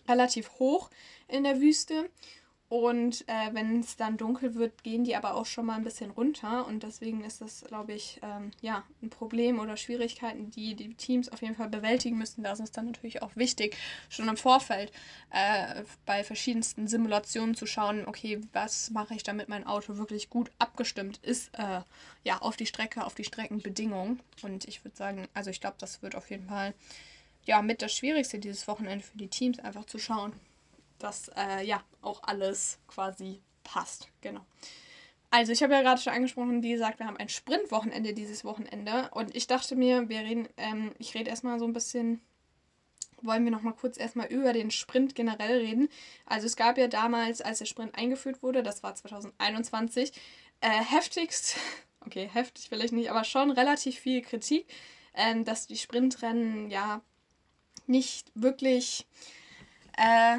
relativ 0.08 0.50
hoch 0.58 0.90
in 1.28 1.44
der 1.44 1.60
Wüste 1.60 2.10
und 2.68 3.26
äh, 3.28 3.54
wenn 3.54 3.80
es 3.80 3.96
dann 3.96 4.18
dunkel 4.18 4.54
wird, 4.54 4.84
gehen 4.84 5.02
die 5.02 5.16
aber 5.16 5.34
auch 5.34 5.46
schon 5.46 5.64
mal 5.64 5.76
ein 5.76 5.84
bisschen 5.84 6.10
runter. 6.10 6.66
Und 6.66 6.82
deswegen 6.82 7.24
ist 7.24 7.40
das, 7.40 7.64
glaube 7.66 7.94
ich, 7.94 8.20
ähm, 8.22 8.50
ja, 8.60 8.84
ein 9.00 9.08
Problem 9.08 9.58
oder 9.58 9.78
Schwierigkeiten, 9.78 10.50
die 10.50 10.74
die 10.74 10.92
Teams 10.92 11.30
auf 11.30 11.40
jeden 11.40 11.54
Fall 11.54 11.70
bewältigen 11.70 12.18
müssen. 12.18 12.44
Da 12.44 12.52
ist 12.52 12.60
es 12.60 12.70
dann 12.70 12.86
natürlich 12.86 13.22
auch 13.22 13.34
wichtig, 13.36 13.74
schon 14.10 14.28
im 14.28 14.36
Vorfeld 14.36 14.92
äh, 15.30 15.82
bei 16.04 16.22
verschiedensten 16.22 16.88
Simulationen 16.88 17.54
zu 17.54 17.64
schauen, 17.64 18.06
okay, 18.06 18.42
was 18.52 18.90
mache 18.90 19.14
ich, 19.14 19.22
damit 19.22 19.48
mein 19.48 19.66
Auto 19.66 19.96
wirklich 19.96 20.28
gut 20.28 20.50
abgestimmt 20.58 21.18
ist, 21.22 21.48
äh, 21.54 21.80
ja, 22.22 22.38
auf 22.42 22.56
die 22.56 22.66
Strecke, 22.66 23.06
auf 23.06 23.14
die 23.14 23.24
Streckenbedingungen. 23.24 24.20
Und 24.42 24.66
ich 24.66 24.84
würde 24.84 24.96
sagen, 24.96 25.26
also 25.32 25.48
ich 25.48 25.62
glaube, 25.62 25.76
das 25.78 26.02
wird 26.02 26.16
auf 26.16 26.28
jeden 26.28 26.48
Fall 26.48 26.74
ja 27.46 27.62
mit 27.62 27.80
das 27.80 27.94
Schwierigste 27.94 28.38
dieses 28.38 28.68
Wochenende 28.68 29.02
für 29.02 29.16
die 29.16 29.28
Teams, 29.28 29.58
einfach 29.58 29.86
zu 29.86 29.98
schauen 29.98 30.34
dass 30.98 31.30
äh, 31.36 31.64
ja 31.64 31.82
auch 32.02 32.22
alles 32.22 32.78
quasi 32.86 33.40
passt. 33.64 34.08
Genau. 34.20 34.44
Also 35.30 35.52
ich 35.52 35.62
habe 35.62 35.74
ja 35.74 35.82
gerade 35.82 36.00
schon 36.00 36.12
angesprochen, 36.12 36.62
wie 36.62 36.72
gesagt, 36.72 36.98
wir 37.00 37.06
haben 37.06 37.18
ein 37.18 37.28
Sprintwochenende 37.28 38.14
dieses 38.14 38.44
Wochenende 38.44 39.10
und 39.12 39.34
ich 39.36 39.46
dachte 39.46 39.76
mir, 39.76 40.08
wir 40.08 40.20
reden, 40.20 40.48
ähm, 40.56 40.92
ich 40.98 41.14
rede 41.14 41.28
erstmal 41.28 41.58
so 41.58 41.66
ein 41.66 41.74
bisschen, 41.74 42.22
wollen 43.20 43.44
wir 43.44 43.50
nochmal 43.50 43.74
kurz 43.74 43.98
erstmal 43.98 44.28
über 44.28 44.54
den 44.54 44.70
Sprint 44.70 45.14
generell 45.14 45.58
reden. 45.58 45.90
Also 46.24 46.46
es 46.46 46.56
gab 46.56 46.78
ja 46.78 46.88
damals, 46.88 47.42
als 47.42 47.58
der 47.58 47.66
Sprint 47.66 47.94
eingeführt 47.94 48.42
wurde, 48.42 48.62
das 48.62 48.82
war 48.82 48.94
2021, 48.94 50.12
äh, 50.62 50.70
heftigst, 50.70 51.56
okay, 52.06 52.30
heftig 52.32 52.70
vielleicht 52.70 52.94
nicht, 52.94 53.10
aber 53.10 53.24
schon 53.24 53.50
relativ 53.50 53.98
viel 53.98 54.22
Kritik, 54.22 54.66
äh, 55.12 55.42
dass 55.42 55.66
die 55.66 55.76
Sprintrennen 55.76 56.70
ja 56.70 57.02
nicht 57.86 58.32
wirklich 58.34 59.06
äh, 59.98 60.38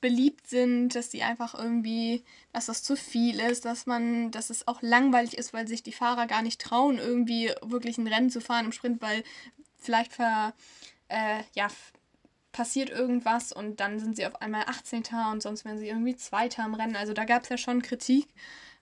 beliebt 0.00 0.46
sind, 0.46 0.94
dass 0.94 1.10
die 1.10 1.22
einfach 1.22 1.54
irgendwie, 1.54 2.24
dass 2.52 2.66
das 2.66 2.82
zu 2.82 2.96
viel 2.96 3.38
ist, 3.40 3.64
dass 3.64 3.86
man, 3.86 4.30
dass 4.30 4.50
es 4.50 4.66
auch 4.66 4.82
langweilig 4.82 5.36
ist, 5.36 5.52
weil 5.52 5.68
sich 5.68 5.82
die 5.82 5.92
Fahrer 5.92 6.26
gar 6.26 6.42
nicht 6.42 6.60
trauen, 6.60 6.98
irgendwie 6.98 7.52
wirklich 7.62 7.98
ein 7.98 8.06
Rennen 8.06 8.30
zu 8.30 8.40
fahren 8.40 8.66
im 8.66 8.72
Sprint, 8.72 9.02
weil 9.02 9.22
vielleicht 9.78 10.14
ver, 10.14 10.54
äh, 11.08 11.42
ja, 11.54 11.68
passiert 12.52 12.90
irgendwas 12.90 13.52
und 13.52 13.80
dann 13.80 14.00
sind 14.00 14.16
sie 14.16 14.26
auf 14.26 14.40
einmal 14.40 14.64
18. 14.66 15.04
und 15.32 15.42
sonst 15.42 15.64
werden 15.64 15.78
sie 15.78 15.88
irgendwie 15.88 16.16
Zweiter 16.16 16.64
im 16.64 16.74
Rennen. 16.74 16.96
Also 16.96 17.12
da 17.12 17.24
gab 17.24 17.44
es 17.44 17.48
ja 17.48 17.58
schon 17.58 17.82
Kritik. 17.82 18.26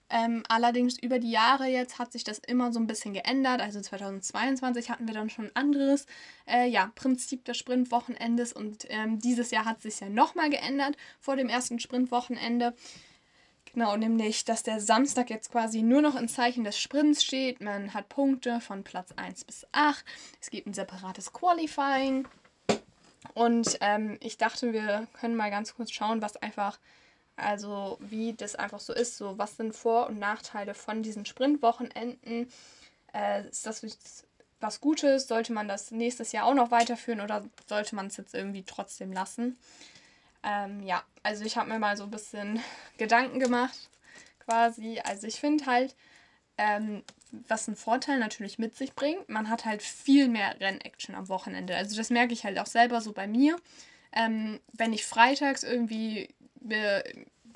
Ähm, 0.09 0.43
allerdings 0.47 0.97
über 0.97 1.19
die 1.19 1.31
Jahre 1.31 1.67
jetzt 1.67 1.99
hat 1.99 2.11
sich 2.11 2.23
das 2.23 2.39
immer 2.39 2.73
so 2.73 2.79
ein 2.79 2.87
bisschen 2.87 3.13
geändert. 3.13 3.61
Also 3.61 3.79
2022 3.79 4.89
hatten 4.89 5.07
wir 5.07 5.13
dann 5.13 5.29
schon 5.29 5.45
ein 5.45 5.55
anderes 5.55 6.07
äh, 6.47 6.67
ja, 6.67 6.91
Prinzip 6.95 7.45
des 7.45 7.57
Sprintwochenendes 7.57 8.53
und 8.53 8.85
ähm, 8.89 9.19
dieses 9.19 9.51
Jahr 9.51 9.65
hat 9.65 9.81
sich 9.81 9.99
ja 9.99 10.09
nochmal 10.09 10.49
geändert 10.49 10.97
vor 11.19 11.35
dem 11.35 11.49
ersten 11.49 11.79
Sprintwochenende. 11.79 12.73
Genau, 13.73 13.95
nämlich, 13.97 14.45
dass 14.45 14.63
der 14.63 14.81
Samstag 14.81 15.29
jetzt 15.29 15.51
quasi 15.51 15.83
nur 15.83 16.01
noch 16.01 16.15
in 16.15 16.27
Zeichen 16.27 16.63
des 16.63 16.79
Sprints 16.79 17.23
steht. 17.23 17.61
Man 17.61 17.93
hat 17.93 18.09
Punkte 18.09 18.61
von 18.61 18.83
Platz 18.83 19.11
1 19.15 19.45
bis 19.45 19.67
8. 19.71 20.03
Es 20.41 20.49
gibt 20.49 20.65
ein 20.65 20.73
separates 20.73 21.31
Qualifying. 21.33 22.27
Und 23.35 23.77
ähm, 23.81 24.17
ich 24.21 24.37
dachte, 24.37 24.73
wir 24.73 25.07
können 25.13 25.35
mal 25.35 25.51
ganz 25.51 25.75
kurz 25.75 25.91
schauen, 25.91 26.21
was 26.21 26.35
einfach 26.37 26.79
also 27.39 27.97
wie 28.01 28.33
das 28.33 28.55
einfach 28.55 28.79
so 28.79 28.93
ist, 28.93 29.17
so 29.17 29.37
was 29.37 29.57
sind 29.57 29.75
Vor- 29.75 30.07
und 30.07 30.19
Nachteile 30.19 30.73
von 30.73 31.03
diesen 31.03 31.25
Sprintwochenenden. 31.25 32.51
Äh, 33.13 33.47
ist 33.47 33.65
das 33.65 33.83
was 34.59 34.81
Gutes? 34.81 35.27
Sollte 35.27 35.53
man 35.53 35.67
das 35.67 35.91
nächstes 35.91 36.31
Jahr 36.31 36.45
auch 36.45 36.53
noch 36.53 36.71
weiterführen 36.71 37.21
oder 37.21 37.45
sollte 37.67 37.95
man 37.95 38.07
es 38.07 38.17
jetzt 38.17 38.33
irgendwie 38.33 38.63
trotzdem 38.63 39.11
lassen? 39.11 39.57
Ähm, 40.43 40.83
ja, 40.83 41.03
also 41.23 41.43
ich 41.43 41.57
habe 41.57 41.69
mir 41.69 41.79
mal 41.79 41.97
so 41.97 42.03
ein 42.03 42.11
bisschen 42.11 42.59
Gedanken 42.97 43.39
gemacht, 43.39 43.89
quasi. 44.39 44.99
Also 45.03 45.27
ich 45.27 45.39
finde 45.39 45.65
halt, 45.65 45.95
ähm, 46.57 47.03
was 47.47 47.67
ein 47.67 47.75
Vorteil 47.75 48.19
natürlich 48.19 48.59
mit 48.59 48.75
sich 48.75 48.93
bringt, 48.93 49.29
man 49.29 49.49
hat 49.49 49.65
halt 49.65 49.81
viel 49.81 50.27
mehr 50.27 50.59
Rennaction 50.59 51.15
am 51.15 51.29
Wochenende. 51.29 51.75
Also 51.75 51.95
das 51.95 52.09
merke 52.09 52.33
ich 52.33 52.43
halt 52.43 52.59
auch 52.59 52.65
selber 52.65 53.01
so 53.01 53.13
bei 53.13 53.27
mir. 53.27 53.57
Ähm, 54.11 54.59
wenn 54.73 54.91
ich 54.91 55.05
freitags 55.05 55.63
irgendwie 55.63 56.29
mir, 56.61 57.03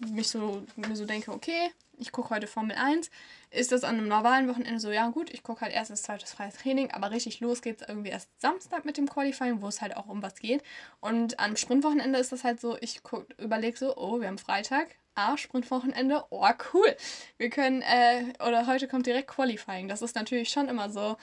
mich 0.08 0.30
so, 0.30 0.64
mir 0.76 0.96
so 0.96 1.06
denke, 1.06 1.32
okay, 1.32 1.72
ich 1.98 2.12
gucke 2.12 2.32
heute 2.32 2.48
Formel 2.48 2.76
1, 2.76 3.10
ist 3.52 3.72
das 3.72 3.84
an 3.84 3.98
einem 3.98 4.08
normalen 4.08 4.48
Wochenende 4.48 4.80
so, 4.80 4.92
ja 4.92 5.08
gut, 5.10 5.30
ich 5.32 5.44
gucke 5.44 5.62
halt 5.62 5.74
erst 5.74 5.92
das 5.92 6.04
zweite 6.04 6.26
freies 6.26 6.56
Training, 6.56 6.92
aber 6.92 7.12
richtig 7.12 7.40
los 7.40 7.62
geht 7.62 7.82
es 7.82 7.88
irgendwie 7.88 8.10
erst 8.10 8.30
Samstag 8.42 8.84
mit 8.86 8.98
dem 8.98 9.08
Qualifying, 9.08 9.62
wo 9.62 9.68
es 9.68 9.82
halt 9.82 9.96
auch 9.96 10.08
um 10.08 10.22
was 10.22 10.36
geht. 10.36 10.64
Und 11.00 11.40
am 11.40 11.56
Sprintwochenende 11.56 12.20
ist 12.20 12.32
das 12.32 12.44
halt 12.44 12.60
so, 12.60 12.78
ich 12.82 13.02
überlege 13.38 13.78
so, 13.78 13.96
oh, 13.96 14.20
wir 14.20 14.28
haben 14.28 14.38
Freitag, 14.38 14.96
ah, 15.16 15.38
Sprintwochenende, 15.38 16.26
oh, 16.30 16.48
cool. 16.74 16.96
Wir 17.38 17.50
können, 17.50 17.82
äh, 17.84 18.34
oder 18.46 18.68
heute 18.68 18.88
kommt 18.88 19.06
direkt 19.06 19.28
Qualifying. 19.28 19.88
Das 19.88 20.02
ist 20.02 20.16
natürlich 20.16 20.50
schon 20.50 20.68
immer 20.68 20.90
so, 20.90 21.18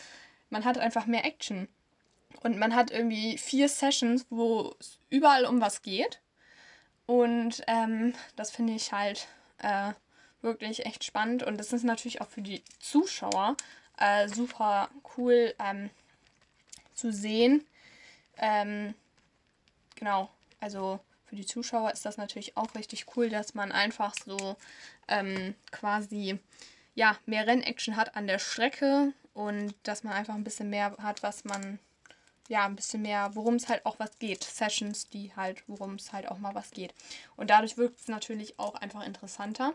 man 0.50 0.64
hat 0.64 0.78
einfach 0.78 1.06
mehr 1.06 1.24
Action. 1.24 1.68
Und 2.42 2.58
man 2.58 2.74
hat 2.74 2.90
irgendwie 2.90 3.36
vier 3.38 3.68
Sessions, 3.68 4.26
wo 4.30 4.74
es 4.78 4.98
überall 5.10 5.44
um 5.44 5.60
was 5.60 5.82
geht. 5.82 6.20
Und 7.10 7.64
ähm, 7.66 8.14
das 8.36 8.52
finde 8.52 8.72
ich 8.74 8.92
halt 8.92 9.26
äh, 9.58 9.94
wirklich 10.42 10.86
echt 10.86 11.02
spannend. 11.02 11.42
Und 11.42 11.58
das 11.58 11.72
ist 11.72 11.82
natürlich 11.82 12.20
auch 12.20 12.28
für 12.28 12.40
die 12.40 12.62
Zuschauer 12.78 13.56
äh, 13.98 14.28
super 14.28 14.88
cool 15.16 15.52
ähm, 15.58 15.90
zu 16.94 17.12
sehen. 17.12 17.66
Ähm, 18.36 18.94
genau, 19.96 20.30
also 20.60 21.00
für 21.24 21.34
die 21.34 21.44
Zuschauer 21.44 21.90
ist 21.90 22.06
das 22.06 22.16
natürlich 22.16 22.56
auch 22.56 22.76
richtig 22.76 23.16
cool, 23.16 23.28
dass 23.28 23.54
man 23.54 23.72
einfach 23.72 24.14
so 24.24 24.56
ähm, 25.08 25.56
quasi 25.72 26.38
ja, 26.94 27.16
mehr 27.26 27.44
Rennaction 27.44 27.96
hat 27.96 28.14
an 28.14 28.28
der 28.28 28.38
Strecke 28.38 29.14
und 29.34 29.74
dass 29.82 30.04
man 30.04 30.12
einfach 30.12 30.36
ein 30.36 30.44
bisschen 30.44 30.70
mehr 30.70 30.94
hat, 30.98 31.24
was 31.24 31.44
man 31.44 31.80
ja, 32.50 32.66
ein 32.66 32.74
bisschen 32.74 33.02
mehr, 33.02 33.30
worum 33.34 33.54
es 33.54 33.68
halt 33.68 33.86
auch 33.86 34.00
was 34.00 34.18
geht. 34.18 34.42
Sessions, 34.42 35.08
die 35.08 35.32
halt, 35.36 35.62
worum 35.68 35.94
es 35.94 36.12
halt 36.12 36.26
auch 36.28 36.38
mal 36.38 36.52
was 36.52 36.72
geht. 36.72 36.92
Und 37.36 37.48
dadurch 37.48 37.76
wirkt 37.76 38.00
es 38.00 38.08
natürlich 38.08 38.58
auch 38.58 38.74
einfach 38.74 39.06
interessanter. 39.06 39.72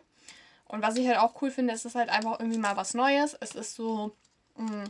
Und 0.65 0.81
was 0.81 0.97
ich 0.97 1.07
halt 1.07 1.19
auch 1.19 1.41
cool 1.41 1.51
finde, 1.51 1.73
ist 1.73 1.85
es 1.85 1.95
halt 1.95 2.09
einfach 2.09 2.37
irgendwie 2.37 2.59
mal 2.59 2.75
was 2.75 2.93
Neues. 2.93 3.33
Es 3.39 3.55
ist 3.55 3.75
so 3.75 4.13
mh, 4.57 4.69
mm, 4.69 4.89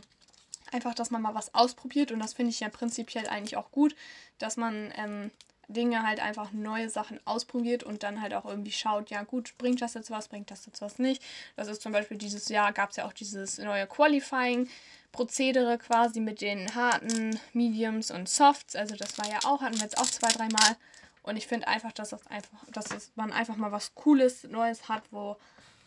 einfach, 0.72 0.94
dass 0.94 1.12
man 1.12 1.22
mal 1.22 1.36
was 1.36 1.54
ausprobiert. 1.54 2.10
Und 2.10 2.18
das 2.18 2.34
finde 2.34 2.50
ich 2.50 2.58
ja 2.58 2.70
prinzipiell 2.70 3.28
eigentlich 3.28 3.56
auch 3.56 3.70
gut, 3.70 3.94
dass 4.38 4.56
man 4.56 4.92
ähm, 4.96 5.30
Dinge 5.68 6.06
halt 6.06 6.20
einfach 6.20 6.52
neue 6.52 6.88
Sachen 6.88 7.20
ausprobiert 7.24 7.82
und 7.82 8.02
dann 8.02 8.20
halt 8.20 8.34
auch 8.34 8.44
irgendwie 8.44 8.72
schaut, 8.72 9.10
ja 9.10 9.22
gut, 9.24 9.54
bringt 9.58 9.82
das 9.82 9.94
jetzt 9.94 10.10
was, 10.10 10.28
bringt 10.28 10.50
das 10.50 10.66
jetzt 10.66 10.80
was 10.80 10.98
nicht. 10.98 11.22
Das 11.56 11.68
ist 11.68 11.82
zum 11.82 11.92
Beispiel 11.92 12.16
dieses 12.16 12.48
Jahr 12.48 12.72
gab 12.72 12.90
es 12.90 12.96
ja 12.96 13.06
auch 13.06 13.12
dieses 13.12 13.58
neue 13.58 13.86
Qualifying, 13.86 14.68
Prozedere 15.12 15.78
quasi 15.78 16.20
mit 16.20 16.40
den 16.40 16.74
harten, 16.74 17.38
Mediums 17.52 18.10
und 18.10 18.28
Softs. 18.28 18.76
Also 18.76 18.96
das 18.96 19.18
war 19.18 19.28
ja 19.28 19.38
auch, 19.44 19.60
hatten 19.62 19.76
wir 19.76 19.82
jetzt 19.82 19.98
auch 19.98 20.06
zwei, 20.06 20.28
dreimal. 20.28 20.76
Und 21.22 21.36
ich 21.36 21.46
finde 21.46 21.66
einfach, 21.66 21.92
dass 21.92 22.10
das 22.10 22.26
einfach, 22.28 22.64
dass 22.70 22.84
das 22.84 23.10
man 23.16 23.32
einfach 23.32 23.56
mal 23.56 23.72
was 23.72 23.94
Cooles, 23.94 24.44
Neues 24.44 24.88
hat, 24.88 25.02
wo 25.10 25.36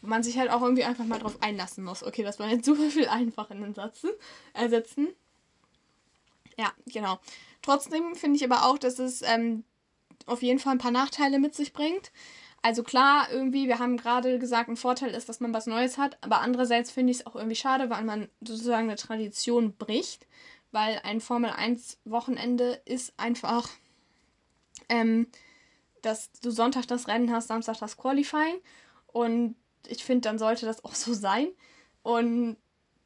man 0.01 0.23
sich 0.23 0.37
halt 0.37 0.49
auch 0.49 0.61
irgendwie 0.61 0.83
einfach 0.83 1.05
mal 1.05 1.19
drauf 1.19 1.37
einlassen 1.41 1.83
muss. 1.83 2.03
Okay, 2.03 2.23
das 2.23 2.39
war 2.39 2.49
jetzt 2.49 2.65
super 2.65 2.89
viel 2.89 3.07
einfach 3.07 3.49
in 3.51 3.61
den 3.61 3.73
Sätzen, 3.73 4.09
ersetzen. 4.53 5.07
Ja, 6.57 6.73
genau. 6.87 7.19
Trotzdem 7.61 8.15
finde 8.15 8.37
ich 8.37 8.43
aber 8.43 8.65
auch, 8.65 8.77
dass 8.77 8.99
es 8.99 9.21
ähm, 9.21 9.63
auf 10.25 10.41
jeden 10.41 10.59
Fall 10.59 10.73
ein 10.73 10.79
paar 10.79 10.91
Nachteile 10.91 11.39
mit 11.39 11.55
sich 11.55 11.73
bringt. 11.73 12.11
Also 12.61 12.83
klar, 12.83 13.27
irgendwie, 13.31 13.67
wir 13.67 13.79
haben 13.79 13.97
gerade 13.97 14.37
gesagt, 14.37 14.69
ein 14.69 14.75
Vorteil 14.75 15.11
ist, 15.11 15.29
dass 15.29 15.39
man 15.39 15.53
was 15.53 15.65
Neues 15.65 15.97
hat, 15.97 16.17
aber 16.21 16.41
andererseits 16.41 16.91
finde 16.91 17.11
ich 17.11 17.19
es 17.19 17.25
auch 17.25 17.35
irgendwie 17.35 17.55
schade, 17.55 17.89
weil 17.89 18.03
man 18.03 18.27
sozusagen 18.41 18.89
eine 18.89 18.97
Tradition 18.97 19.75
bricht, 19.77 20.27
weil 20.71 20.99
ein 21.03 21.21
Formel 21.21 21.51
1 21.51 21.99
Wochenende 22.03 22.81
ist 22.85 23.13
einfach, 23.17 23.69
ähm, 24.89 25.27
dass 26.01 26.31
du 26.41 26.51
Sonntag 26.51 26.85
das 26.87 27.07
Rennen 27.07 27.31
hast, 27.31 27.47
Samstag 27.47 27.79
das 27.79 27.97
Qualifying 27.97 28.59
und 29.07 29.55
ich 29.87 30.03
finde, 30.03 30.27
dann 30.27 30.37
sollte 30.37 30.65
das 30.65 30.83
auch 30.83 30.95
so 30.95 31.13
sein 31.13 31.47
und 32.03 32.57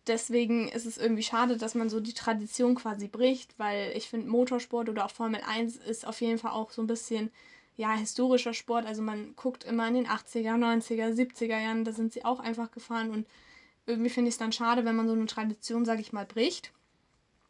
deswegen 0.08 0.68
ist 0.68 0.86
es 0.86 0.98
irgendwie 0.98 1.24
schade, 1.24 1.58
dass 1.58 1.76
man 1.76 1.90
so 1.90 2.00
die 2.00 2.14
Tradition 2.14 2.76
quasi 2.76 3.08
bricht, 3.08 3.58
weil 3.58 3.96
ich 3.96 4.10
finde, 4.10 4.30
Motorsport 4.30 4.90
oder 4.90 5.06
auch 5.06 5.12
Formel 5.12 5.42
1 5.46 5.78
ist 5.78 6.06
auf 6.06 6.22
jeden 6.22 6.38
Fall 6.38 6.52
auch 6.52 6.72
so 6.72 6.82
ein 6.82 6.88
bisschen 6.88 7.32
ja, 7.76 7.94
historischer 7.94 8.54
Sport. 8.54 8.86
Also 8.86 9.02
man 9.02 9.36
guckt 9.36 9.64
immer 9.64 9.88
in 9.88 9.96
den 9.96 10.08
80er, 10.08 10.58
90er, 10.58 11.14
70er 11.14 11.60
Jahren, 11.60 11.86
da 11.86 11.92
sind 11.92 12.14
sie 12.14 12.26
auch 12.26 12.40
einfach 12.40 12.72
gefahren 12.72 13.12
und 13.12 13.28
irgendwie 13.86 14.10
finde 14.10 14.30
ich 14.30 14.36
es 14.36 14.40
dann 14.40 14.52
schade, 14.52 14.86
wenn 14.86 14.96
man 14.96 15.08
so 15.08 15.14
eine 15.14 15.26
Tradition, 15.26 15.86
sage 15.86 16.02
ich 16.02 16.14
mal, 16.14 16.26
bricht. 16.26 16.72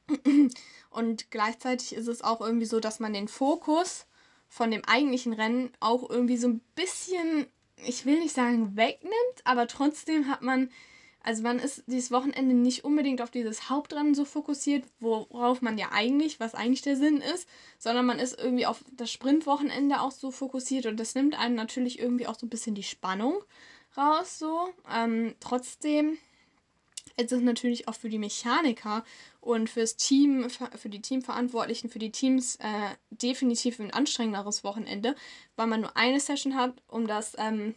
Und 0.90 1.32
gleichzeitig 1.32 1.94
ist 1.94 2.08
es 2.08 2.24
auch 2.24 2.42
irgendwie 2.42 2.66
so, 2.66 2.80
dass 2.80 3.00
man 3.00 3.14
den 3.14 3.28
Fokus 3.28 4.06
von 4.48 4.72
dem 4.72 4.84
eigentlichen 4.86 5.34
Rennen 5.34 5.72
auch 5.80 6.10
irgendwie 6.10 6.38
so 6.38 6.48
ein 6.48 6.62
bisschen, 6.76 7.48
ich 7.78 8.06
will 8.06 8.20
nicht 8.20 8.36
sagen 8.36 8.76
wegnimmt, 8.76 9.14
aber 9.44 9.68
trotzdem 9.68 10.28
hat 10.28 10.42
man 10.42 10.70
also 11.24 11.42
man 11.42 11.58
ist 11.58 11.84
dieses 11.88 12.12
Wochenende 12.12 12.54
nicht 12.54 12.84
unbedingt 12.84 13.22
auf 13.22 13.32
dieses 13.32 13.70
Hauptrennen 13.70 14.14
so 14.14 14.26
fokussiert, 14.26 14.84
worauf 15.00 15.62
man 15.62 15.78
ja 15.78 15.90
eigentlich, 15.94 16.42
was 16.42 16.54
eigentlich 16.54 16.82
der 16.82 16.98
Sinn 16.98 17.22
ist, 17.22 17.48
sondern 17.80 18.06
man 18.06 18.20
ist 18.20 18.38
irgendwie 18.38 18.66
auf 18.66 18.84
das 18.92 19.10
Sprintwochenende 19.10 20.02
auch 20.02 20.12
so 20.12 20.32
fokussiert 20.32 20.86
und 20.86 21.00
das 21.00 21.16
nimmt 21.16 21.40
einem 21.40 21.56
natürlich 21.56 21.98
irgendwie 21.98 22.28
auch 22.28 22.38
so 22.38 22.46
ein 22.46 22.50
bisschen 22.50 22.76
die 22.76 22.84
Spannung 22.84 23.42
raus. 23.98 24.38
So. 24.38 24.70
Ähm, 24.94 25.34
trotzdem 25.40 26.18
ist 27.16 27.32
es 27.32 27.42
natürlich 27.42 27.88
auch 27.88 27.96
für 27.96 28.10
die 28.10 28.20
Mechaniker 28.20 29.06
und 29.40 29.70
fürs 29.70 29.96
Team, 29.96 30.50
für 30.50 30.90
die 30.90 31.02
Teamverantwortlichen, 31.02 31.90
für 31.90 32.00
die 32.00 32.12
Teams 32.12 32.58
äh, 32.58 32.96
definitiv 33.12 33.80
ein 33.80 33.92
anstrengenderes 33.92 34.66
Wochenende, 34.66 35.16
weil 35.56 35.68
man 35.68 35.82
nur 35.82 35.96
eine 35.96 36.20
Session 36.20 36.56
hat, 36.56 36.74
um 36.88 37.08
das 37.08 37.36
ähm, 37.38 37.76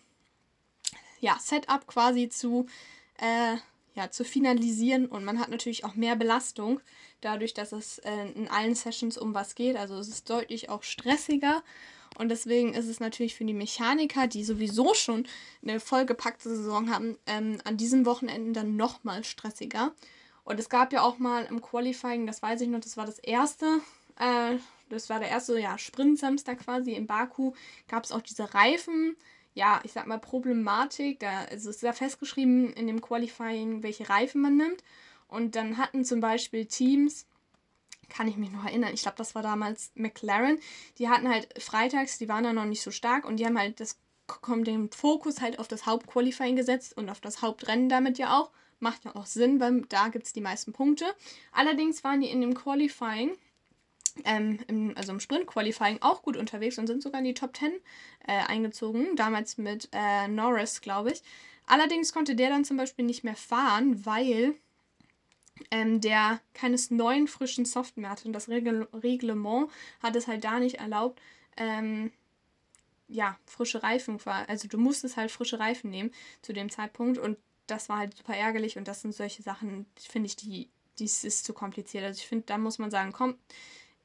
ja, 1.21 1.39
Setup 1.39 1.87
quasi 1.87 2.29
zu 2.29 2.67
äh, 3.19 3.57
ja, 3.95 4.11
zu 4.11 4.25
finalisieren 4.25 5.07
und 5.07 5.25
man 5.25 5.39
hat 5.39 5.49
natürlich 5.49 5.85
auch 5.85 5.95
mehr 5.95 6.17
Belastung 6.17 6.81
dadurch, 7.23 7.55
dass 7.55 7.73
es 7.73 7.99
äh, 8.01 8.29
in 8.35 8.49
allen 8.49 8.75
Sessions 8.75 9.17
um 9.17 9.35
was 9.35 9.55
geht. 9.55 9.77
Also 9.77 9.97
es 9.97 10.09
ist 10.09 10.29
deutlich 10.29 10.69
auch 10.69 10.83
stressiger 10.83 11.63
und 12.19 12.29
deswegen 12.29 12.75
ist 12.75 12.89
es 12.89 13.01
natürlich 13.01 13.35
für 13.35 13.45
die 13.45 13.55
Mechaniker, 13.55 14.27
die 14.27 14.45
sowieso 14.45 14.95
schon 14.95 15.27
eine 15.63 15.81
vollgepackte 15.81 16.49
Saison 16.49 16.91
haben, 16.91 17.17
ähm, 17.27 17.59
an 17.65 17.77
diesen 17.77 18.07
Wochenenden 18.07 18.55
dann 18.55 18.77
nochmal 18.77 19.25
stressiger. 19.25 19.93
Und 20.45 20.61
es 20.61 20.69
gab 20.69 20.93
ja 20.93 21.03
auch 21.03 21.19
mal 21.19 21.45
im 21.45 21.61
Qualifying, 21.61 22.27
das 22.27 22.43
weiß 22.43 22.61
ich 22.61 22.69
noch, 22.69 22.81
das 22.81 22.97
war 22.97 23.05
das 23.05 23.19
erste, 23.19 23.81
äh, 24.19 24.57
das 24.89 25.11
war 25.11 25.19
der 25.19 25.29
erste 25.29 25.59
ja, 25.59 25.77
Sprint-Samstag 25.77 26.61
quasi 26.61 26.93
in 26.93 27.07
Baku, 27.07 27.53
gab 27.89 28.05
es 28.05 28.13
auch 28.13 28.23
diese 28.23 28.55
Reifen 28.55 29.17
ja, 29.57 29.81
ich 29.85 29.93
sag 29.93 30.07
mal, 30.07 30.19
Problematik. 30.19 31.19
Da 31.21 31.45
also 31.51 31.71
ist 31.71 31.83
ja 31.83 31.95
festgeschrieben 31.95 32.73
in 32.75 32.87
dem 32.87 33.01
Qualifying, 33.01 33.83
welche 33.83 34.09
Reifen 34.09 34.43
man 34.43 34.57
nimmt. 34.57 34.85
Und 35.29 35.57
dann 35.57 35.79
hatten 35.79 36.05
zum 36.05 36.21
Beispiel 36.21 36.67
Teams 36.67 37.27
kann 38.09 38.29
ich 38.29 38.37
mich 38.37 38.53
noch 38.53 38.65
erinnern. 38.65 38.95
Ich 38.95 39.03
glaube, 39.03 39.17
das 39.17 39.35
war 39.35 39.43
damals 39.43 39.91
McLaren. 39.97 40.61
Die 40.99 41.09
hatten 41.09 41.29
halt 41.29 41.61
freitags, 41.61 42.19
die 42.19 42.29
waren 42.29 42.45
da 42.45 42.53
noch 42.53 42.67
nicht 42.67 42.83
so 42.83 42.93
stark 42.93 43.25
und 43.25 43.39
die 43.39 43.47
haben 43.47 43.59
halt 43.59 43.81
das 43.81 43.99
kommt 44.27 44.67
den 44.67 44.91
Fokus 44.91 45.41
halt 45.41 45.59
auf 45.59 45.69
das 45.69 45.87
Hauptqualifying 45.87 46.55
gesetzt 46.55 46.97
und 46.97 47.09
auf 47.11 47.21
das 47.21 47.43
Hauptrennen 47.43 47.89
damit 47.89 48.19
ja 48.19 48.39
auch. 48.39 48.51
Macht 48.79 49.07
ja 49.07 49.17
auch 49.17 49.27
Sinn, 49.27 49.59
weil 49.59 49.83
da 49.89 50.09
gibt 50.09 50.27
es 50.27 50.33
die 50.33 50.41
meisten 50.41 50.73
Punkte. 50.73 51.07
Allerdings 51.51 52.05
waren 52.05 52.21
die 52.21 52.29
in 52.29 52.43
dem 52.43 52.55
Qualifying, 52.55 53.37
ähm, 54.25 54.59
im, 54.69 54.97
also 54.97 55.13
im 55.13 55.21
Sprint-Qualifying 55.21 55.99
auch 56.01 56.23
gut 56.23 56.37
unterwegs 56.37 56.79
und 56.79 56.87
sind 56.87 57.03
sogar 57.03 57.21
in 57.21 57.27
die 57.27 57.35
Top 57.35 57.57
10 57.57 57.73
äh, 58.27 58.33
eingezogen. 58.47 59.17
Damals 59.17 59.59
mit 59.59 59.89
äh, 59.93 60.29
Norris, 60.29 60.81
glaube 60.81 61.13
ich. 61.13 61.23
Allerdings 61.67 62.13
konnte 62.13 62.35
der 62.35 62.49
dann 62.49 62.65
zum 62.65 62.77
Beispiel 62.77 63.05
nicht 63.05 63.25
mehr 63.25 63.37
fahren, 63.37 64.07
weil 64.07 64.55
ähm, 65.71 66.01
der 66.01 66.41
keines 66.55 66.91
neuen 66.91 67.29
frischen 67.29 67.65
Soft 67.65 67.97
mehr 67.97 68.11
hatte. 68.11 68.27
Und 68.27 68.33
das 68.33 68.49
Regel 68.49 68.89
Reglement 68.93 69.71
hat 70.03 70.17
es 70.17 70.27
halt 70.27 70.45
da 70.45 70.59
nicht 70.59 70.77
erlaubt, 70.77 71.21
ähm, 71.57 72.13
ja, 73.09 73.39
frische 73.47 73.83
Reifen. 73.83 74.19
Also 74.25 74.69
du 74.69 74.79
musstest 74.79 75.17
halt 75.17 75.31
frische 75.31 75.59
Reifen 75.59 75.91
nehmen 75.91 76.11
zu 76.43 76.53
dem 76.53 76.71
Zeitpunkt 76.71 77.19
und 77.19 77.39
das 77.67 77.89
war 77.89 77.99
halt 77.99 78.17
super 78.17 78.37
ärgerlich 78.37 78.79
und 78.79 78.89
das 78.89 79.03
sind 79.03 79.15
solche 79.15 79.43
Sachen, 79.43 79.87
finde 79.97 80.27
ich, 80.27 80.37
die, 80.37 80.69
dies 80.99 81.25
ist 81.25 81.45
zu 81.45 81.53
kompliziert. 81.53 82.05
Also 82.05 82.19
ich 82.21 82.27
finde, 82.27 82.47
da 82.47 82.59
muss 82.59 82.79
man 82.79 82.91
sagen, 82.91 83.13
komm, 83.13 83.37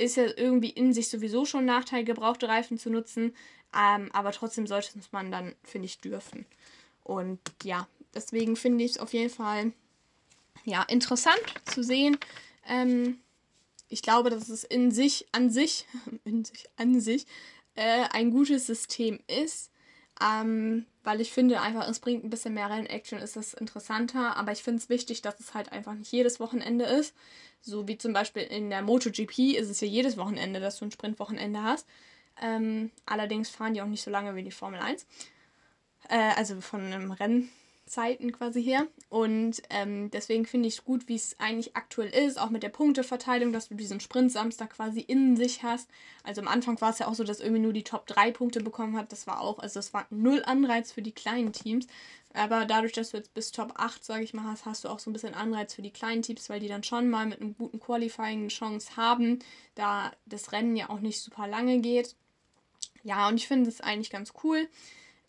ist 0.02 0.18
ja 0.18 0.26
irgendwie 0.36 0.70
in 0.70 0.94
sich 0.94 1.10
sowieso 1.10 1.46
schon 1.46 1.62
ein 1.62 1.66
Nachteil, 1.66 2.04
gebrauchte 2.04 2.48
Reifen 2.48 2.78
zu 2.78 2.90
nutzen, 2.90 3.36
ähm, 3.78 4.10
aber 4.14 4.32
trotzdem 4.32 4.68
sollte 4.68 4.98
es 4.98 5.12
man 5.12 5.32
dann, 5.32 5.56
finde 5.64 5.86
ich, 5.86 6.00
dürfen. 6.00 6.46
Und 7.04 7.40
ja, 7.64 7.88
deswegen 8.14 8.56
finde 8.56 8.84
ich 8.84 8.92
es 8.92 8.98
auf 9.00 9.14
jeden 9.14 9.30
Fall 9.30 9.72
ja, 10.66 10.84
interessant 10.84 11.42
zu 11.66 11.84
sehen. 11.84 12.18
Ähm, 12.68 13.20
ich 13.90 14.02
glaube, 14.02 14.30
dass 14.30 14.50
es 14.50 14.64
in 14.64 14.92
sich, 14.92 15.28
an 15.32 15.50
sich, 15.50 15.86
in 16.26 16.46
sich, 16.46 16.66
an 16.78 17.00
sich, 17.00 17.26
äh, 17.76 18.06
ein 18.12 18.32
gutes 18.32 18.68
System 18.68 19.20
ist. 19.28 19.71
Ähm, 20.20 20.86
weil 21.04 21.22
ich 21.22 21.32
finde 21.32 21.62
einfach, 21.62 21.88
es 21.88 22.00
bringt 22.00 22.24
ein 22.24 22.30
bisschen 22.30 22.54
mehr 22.54 22.70
Rennaction, 22.70 23.20
ist 23.20 23.38
es 23.38 23.54
interessanter. 23.54 24.36
Aber 24.38 24.52
ich 24.52 24.64
finde 24.64 24.80
es 24.80 24.90
wichtig, 24.90 25.22
dass 25.22 25.40
es 25.40 25.54
halt 25.54 25.72
einfach 25.72 25.94
nicht 25.94 26.12
jedes 26.12 26.40
Wochenende 26.40 26.86
ist. 26.86 27.16
So 27.62 27.88
wie 27.88 27.98
zum 27.98 28.14
Beispiel 28.14 28.44
in 28.44 28.70
der 28.70 28.82
MotoGP 28.82 29.56
ist 29.56 29.70
es 29.70 29.82
ja 29.82 29.88
jedes 29.88 30.18
Wochenende, 30.18 30.60
dass 30.60 30.78
du 30.78 30.86
ein 30.86 30.92
Sprintwochenende 30.92 31.64
hast. 31.64 31.88
Ähm, 32.42 32.92
allerdings 33.06 33.50
fahren 33.50 33.74
die 33.74 33.82
auch 33.82 33.88
nicht 33.88 34.04
so 34.04 34.12
lange 34.12 34.36
wie 34.36 34.44
die 34.44 34.52
Formel 34.52 34.80
1. 34.80 35.06
Äh, 36.10 36.34
also 36.36 36.60
von 36.62 36.82
einem 36.82 37.12
Rennen 37.12 37.50
Zeiten 37.86 38.32
quasi 38.32 38.64
her. 38.64 38.88
Und 39.10 39.62
ähm, 39.70 40.10
deswegen 40.12 40.46
finde 40.46 40.68
ich 40.68 40.76
es 40.76 40.86
gut, 40.86 41.08
wie 41.08 41.16
es 41.16 41.36
eigentlich 41.40 41.76
aktuell 41.76 42.10
ist, 42.10 42.40
auch 42.40 42.50
mit 42.50 42.64
der 42.64 42.70
Punkteverteilung, 42.70 43.52
dass 43.52 43.70
du 43.70 43.76
diesen 43.76 44.00
Sprint-Samstag 44.00 44.72
quasi 44.72 45.02
in 45.02 45.36
sich 45.36 45.64
hast. 45.64 45.90
Also 46.24 46.42
am 46.42 46.48
Anfang 46.48 46.80
war 46.80 46.92
es 46.92 47.00
ja 47.00 47.08
auch 47.08 47.16
so, 47.16 47.24
dass 47.24 47.40
irgendwie 47.40 47.62
nur 47.62 47.74
die 47.74 47.84
Top 47.84 48.08
3 48.08 48.32
Punkte 48.32 48.62
bekommen 48.62 48.98
hat. 48.98 49.12
Das 49.12 49.28
war 49.28 49.42
auch, 49.42 49.60
also 49.60 49.80
das 49.80 49.94
war 49.94 50.08
null 50.10 50.42
Anreiz 50.46 50.92
für 50.92 51.02
die 51.02 51.12
kleinen 51.12 51.52
Teams. 51.52 51.88
Aber 52.34 52.66
dadurch, 52.66 52.94
dass 52.94 53.12
du 53.12 53.18
jetzt 53.18 53.34
bis 53.34 53.52
Top 53.52 53.74
8, 53.76 54.04
sage 54.04 54.24
ich 54.24 54.34
mal, 54.34 54.46
hast, 54.46 54.66
hast 54.66 54.86
du 54.86 54.90
auch 54.90 55.00
so 55.00 55.10
ein 55.10 55.14
bisschen 55.14 55.34
Anreiz 55.34 55.74
für 55.74 55.82
die 55.82 55.92
kleinen 55.92 56.22
Teams, 56.22 56.50
weil 56.50 56.62
die 56.62 56.70
dann 56.70 56.84
schon 56.84 57.10
mal 57.10 57.26
mit 57.26 57.42
einem 57.42 57.58
guten 57.58 57.80
Qualifying 57.80 58.40
eine 58.40 58.48
Chance 58.48 58.96
haben, 58.96 59.40
da 59.76 60.14
das 60.26 60.54
Rennen 60.54 60.76
ja 60.76 60.90
auch 60.90 61.02
nicht 61.02 61.20
super 61.20 61.48
lange 61.48 61.80
geht. 61.80 62.16
Ja, 63.04 63.28
und 63.28 63.36
ich 63.36 63.48
finde 63.48 63.70
es 63.70 63.82
eigentlich 63.82 64.12
ganz 64.12 64.32
cool. 64.44 64.70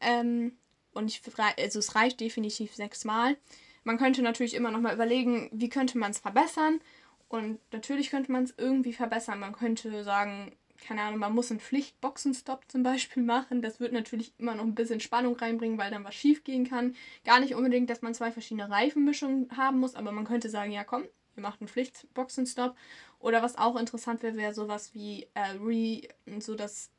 Ähm, 0.00 0.52
und 0.92 1.08
ich, 1.08 1.22
also 1.58 1.78
es 1.78 1.94
reicht 1.94 2.20
definitiv 2.20 2.74
sechsmal. 2.74 3.36
Man 3.84 3.98
könnte 3.98 4.22
natürlich 4.22 4.54
immer 4.54 4.70
noch 4.70 4.80
mal 4.80 4.94
überlegen, 4.94 5.48
wie 5.52 5.68
könnte 5.68 5.98
man 5.98 6.12
es 6.12 6.18
verbessern. 6.18 6.80
Und 7.28 7.58
natürlich 7.72 8.10
könnte 8.10 8.30
man 8.30 8.44
es 8.44 8.54
irgendwie 8.56 8.92
verbessern. 8.92 9.40
Man 9.40 9.52
könnte 9.54 10.04
sagen, 10.04 10.54
keine 10.82 11.02
Ahnung, 11.02 11.20
man 11.20 11.34
muss 11.34 11.50
einen 11.50 11.60
Pflichtboxenstopp 11.60 12.70
zum 12.70 12.82
Beispiel 12.82 13.22
machen. 13.24 13.62
Das 13.62 13.80
wird 13.80 13.92
natürlich 13.92 14.32
immer 14.38 14.54
noch 14.54 14.64
ein 14.64 14.74
bisschen 14.74 15.00
Spannung 15.00 15.36
reinbringen, 15.36 15.78
weil 15.78 15.90
dann 15.90 16.04
was 16.04 16.14
schief 16.14 16.44
gehen 16.44 16.68
kann. 16.68 16.94
Gar 17.24 17.40
nicht 17.40 17.54
unbedingt, 17.54 17.90
dass 17.90 18.02
man 18.02 18.14
zwei 18.14 18.30
verschiedene 18.30 18.70
Reifenmischungen 18.70 19.56
haben 19.56 19.80
muss, 19.80 19.94
aber 19.94 20.12
man 20.12 20.26
könnte 20.26 20.50
sagen, 20.50 20.72
ja 20.72 20.84
komm, 20.84 21.04
ihr 21.36 21.42
macht 21.42 21.60
einen 21.60 21.68
Pflichtboxenstopp. 21.68 22.76
Oder 23.18 23.42
was 23.42 23.56
auch 23.56 23.76
interessant 23.76 24.22
wäre, 24.22 24.36
wäre 24.36 24.54
sowas 24.54 24.94
wie 24.94 25.28
äh, 25.34 25.56
Re, 25.60 26.02
so 26.40 26.54
das 26.54 26.90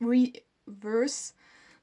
Reverse 0.00 1.34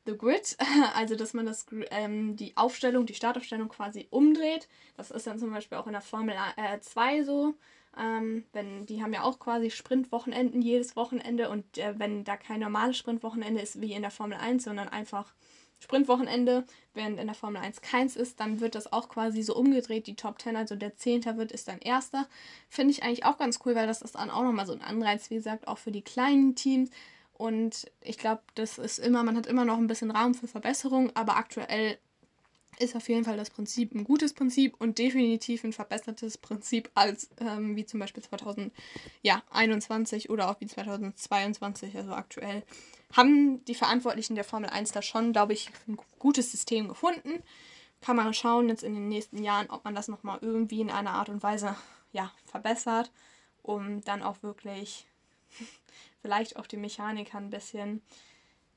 The 0.06 0.18
Grid, 0.18 0.58
also 0.96 1.16
dass 1.16 1.34
man 1.34 1.46
das, 1.46 1.66
ähm, 1.92 2.36
die 2.36 2.56
Aufstellung, 2.58 3.06
die 3.06 3.14
Startaufstellung 3.14 3.70
quasi 3.70 4.08
umdreht. 4.10 4.68
Das 4.98 5.12
ist 5.12 5.28
dann 5.28 5.40
zum 5.40 5.52
Beispiel 5.52 5.78
auch 5.78 5.88
in 5.88 5.94
der 5.94 6.02
Formel 6.02 6.36
2 6.80 7.18
äh, 7.18 7.24
so. 7.24 7.56
Ähm, 7.98 8.44
wenn, 8.52 8.86
die 8.86 9.02
haben 9.02 9.14
ja 9.14 9.24
auch 9.24 9.40
quasi 9.40 9.72
Sprintwochenenden 9.72 10.62
jedes 10.62 10.96
Wochenende 10.98 11.50
und 11.50 11.78
äh, 11.78 11.98
wenn 11.98 12.26
da 12.26 12.36
kein 12.36 12.60
normales 12.60 12.98
Sprintwochenende 12.98 13.62
ist 13.62 13.80
wie 13.80 13.94
in 13.94 14.02
der 14.02 14.12
Formel 14.12 14.38
1, 14.38 14.66
sondern 14.66 14.90
einfach 14.90 15.34
Sprintwochenende, 15.80 16.66
während 16.94 17.20
in 17.20 17.28
der 17.28 17.36
Formel 17.36 17.62
1 17.62 17.82
keins 17.82 18.16
ist, 18.16 18.40
dann 18.40 18.60
wird 18.60 18.76
das 18.76 18.92
auch 18.92 19.08
quasi 19.08 19.44
so 19.44 19.56
umgedreht, 19.56 20.08
die 20.08 20.16
Top 20.16 20.42
10, 20.42 20.56
also 20.56 20.76
der 20.76 20.96
Zehnter 20.96 21.38
wird 21.38 21.52
ist 21.52 21.68
dann 21.68 21.80
Erster. 21.80 22.28
Finde 22.70 22.92
ich 22.92 23.04
eigentlich 23.04 23.26
auch 23.26 23.38
ganz 23.38 23.60
cool, 23.66 23.76
weil 23.76 23.88
das 23.88 24.02
ist 24.02 24.16
dann 24.16 24.30
auch 24.30 24.44
nochmal 24.44 24.66
so 24.66 24.74
ein 24.74 24.82
Anreiz, 24.82 25.30
wie 25.30 25.36
gesagt, 25.36 25.68
auch 25.68 25.78
für 25.78 25.92
die 25.92 26.02
kleinen 26.02 26.56
Teams, 26.56 26.90
und 27.38 27.92
ich 28.02 28.18
glaube, 28.18 28.42
das 28.56 28.78
ist 28.78 29.00
immer, 29.00 29.24
man 29.24 29.36
hat 29.36 29.46
immer 29.46 29.66
noch 29.66 29.78
ein 29.78 29.88
bisschen 29.88 30.12
Raum 30.12 30.34
für 30.34 30.48
Verbesserung, 30.48 31.12
aber 31.16 31.36
aktuell 31.36 31.98
ist 32.80 32.96
auf 32.96 33.08
jeden 33.10 33.24
Fall 33.24 33.38
das 33.38 33.50
Prinzip 33.50 33.94
ein 33.94 34.04
gutes 34.04 34.34
Prinzip 34.34 34.76
und 34.80 34.98
definitiv 34.98 35.64
ein 35.64 35.74
verbessertes 35.74 36.38
Prinzip 36.38 36.90
als 36.94 37.30
ähm, 37.40 37.76
wie 37.76 37.86
zum 37.86 38.00
Beispiel 38.00 38.24
2021 38.24 40.30
oder 40.30 40.50
auch 40.50 40.60
wie 40.60 40.68
2022, 40.68 41.96
also 41.98 42.14
aktuell. 42.14 42.64
Haben 43.14 43.64
die 43.66 43.76
Verantwortlichen 43.76 44.36
der 44.36 44.44
Formel 44.44 44.70
1 44.70 44.92
da 44.92 45.02
schon, 45.02 45.32
glaube 45.32 45.54
ich, 45.54 45.70
ein 45.88 45.98
gutes 46.20 46.52
System 46.52 46.90
gefunden. 46.90 47.42
Kann 48.02 48.18
man 48.18 48.34
schauen 48.34 48.68
jetzt 48.68 48.84
in 48.84 48.94
den 48.94 49.08
nächsten 49.08 49.44
Jahren, 49.44 49.70
ob 49.70 49.86
man 49.86 49.96
das 49.96 50.08
nochmal 50.08 50.40
irgendwie 50.42 50.82
in 50.82 50.92
einer 50.92 51.12
Art 51.12 51.30
und 51.30 51.44
Weise 51.44 51.76
ja, 52.12 52.32
verbessert, 52.46 53.12
um 53.62 54.02
dann 54.02 54.22
auch 54.22 54.44
wirklich 54.44 55.08
vielleicht 56.26 56.56
auch 56.56 56.66
den 56.66 56.82
Mechanikern 56.82 57.46
ein 57.46 57.50
bisschen 57.52 58.02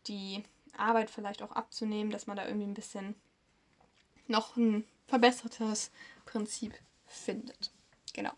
die 0.06 0.44
Arbeit 0.76 1.08
vielleicht 1.08 1.42
auch 1.42 1.52
abzunehmen, 1.52 2.12
dass 2.12 2.26
man 2.26 2.36
da 2.36 2.44
irgendwie 2.44 2.66
ein 2.66 2.74
bisschen 2.74 3.14
noch 4.26 4.58
ein 4.58 4.84
verbessertes 5.06 5.90
Prinzip 6.26 6.74
findet. 7.06 7.72
Genau. 8.12 8.32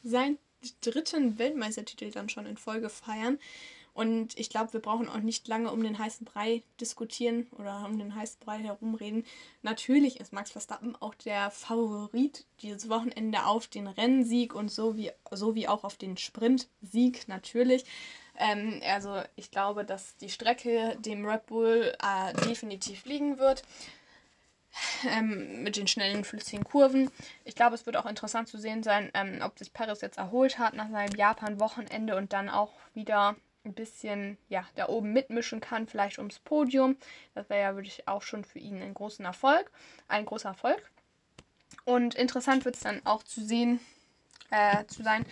seinen 0.03 0.38
dritten 0.83 1.38
Weltmeistertitel 1.38 2.11
dann 2.11 2.29
schon 2.29 2.44
in 2.44 2.59
Folge 2.59 2.90
feiern. 2.90 3.38
Und 3.94 4.38
ich 4.38 4.51
glaube, 4.51 4.72
wir 4.72 4.81
brauchen 4.81 5.09
auch 5.09 5.18
nicht 5.18 5.48
lange 5.48 5.72
um 5.72 5.83
den 5.83 5.98
heißen 5.98 6.24
Brei 6.24 6.62
diskutieren 6.81 7.48
oder 7.59 7.85
um 7.85 7.98
den 7.98 8.14
heißen 8.14 8.38
Brei 8.40 8.59
herumreden. 8.59 9.24
Natürlich 9.62 10.20
ist 10.20 10.33
Max 10.33 10.53
Verstappen 10.53 10.94
auch 11.01 11.14
der 11.14 11.51
Favorit 11.51 12.44
dieses 12.62 12.88
Wochenende 12.88 13.44
auf 13.44 13.66
den 13.66 13.87
Rennsieg 13.87 14.55
und 14.55 14.70
so 14.70 14.96
wie, 14.96 15.11
so 15.33 15.55
wie 15.55 15.68
auch 15.68 15.85
auf 15.85 15.96
den 15.96 16.16
Sprintsieg 16.16 17.27
natürlich. 17.27 17.85
Ähm, 18.38 18.81
also 18.85 19.20
ich 19.37 19.51
glaube, 19.51 19.85
dass 19.85 20.16
die 20.16 20.29
Strecke 20.29 20.96
dem 21.01 21.27
Red 21.27 21.46
Bull 21.46 21.92
äh, 22.01 22.33
definitiv 22.46 23.05
liegen 23.05 23.38
wird. 23.38 23.62
Ähm, 25.09 25.62
mit 25.62 25.77
den 25.77 25.88
schnellen, 25.88 26.24
flüssigen 26.24 26.64
Kurven. 26.64 27.11
Ich 27.44 27.55
glaube, 27.55 27.74
es 27.74 27.87
wird 27.87 27.96
auch 27.96 28.07
interessant 28.07 28.48
zu 28.48 28.59
sehen 28.59 28.83
sein, 28.83 29.11
ähm, 29.14 29.40
ob 29.42 29.59
sich 29.59 29.72
Paris 29.72 30.03
jetzt 30.03 30.18
erholt 30.18 30.59
hat 30.59 30.74
nach 30.74 30.90
seinem 30.90 31.16
Japan-Wochenende 31.16 32.16
und 32.16 32.33
dann 32.33 32.48
auch 32.48 32.74
wieder 32.94 33.35
ein 33.64 33.75
bisschen 33.75 34.38
ja, 34.49 34.66
da 34.77 34.88
oben 34.88 35.12
mitmischen 35.12 35.61
kann, 35.61 35.87
vielleicht 35.87 36.18
ums 36.18 36.38
Podium. 36.38 36.97
Das 37.35 37.49
wäre 37.51 37.61
ja 37.61 37.75
wirklich 37.75 38.07
auch 38.09 38.23
schon 38.23 38.44
für 38.44 38.59
ihn 38.59 38.81
ein 38.83 38.94
großer 38.94 39.25
Erfolg. 39.25 39.71
Ein 40.09 40.27
großer 40.27 40.51
Erfolg. 40.51 40.90
Und 41.85 42.14
interessant 42.14 42.64
wird 42.64 42.77
es 42.77 42.83
dann 42.83 43.01
auch 43.05 43.23
zu 43.23 43.44
sehen, 43.44 43.81
äh, 44.51 44.85
zu 44.87 45.03
sein, 45.03 45.27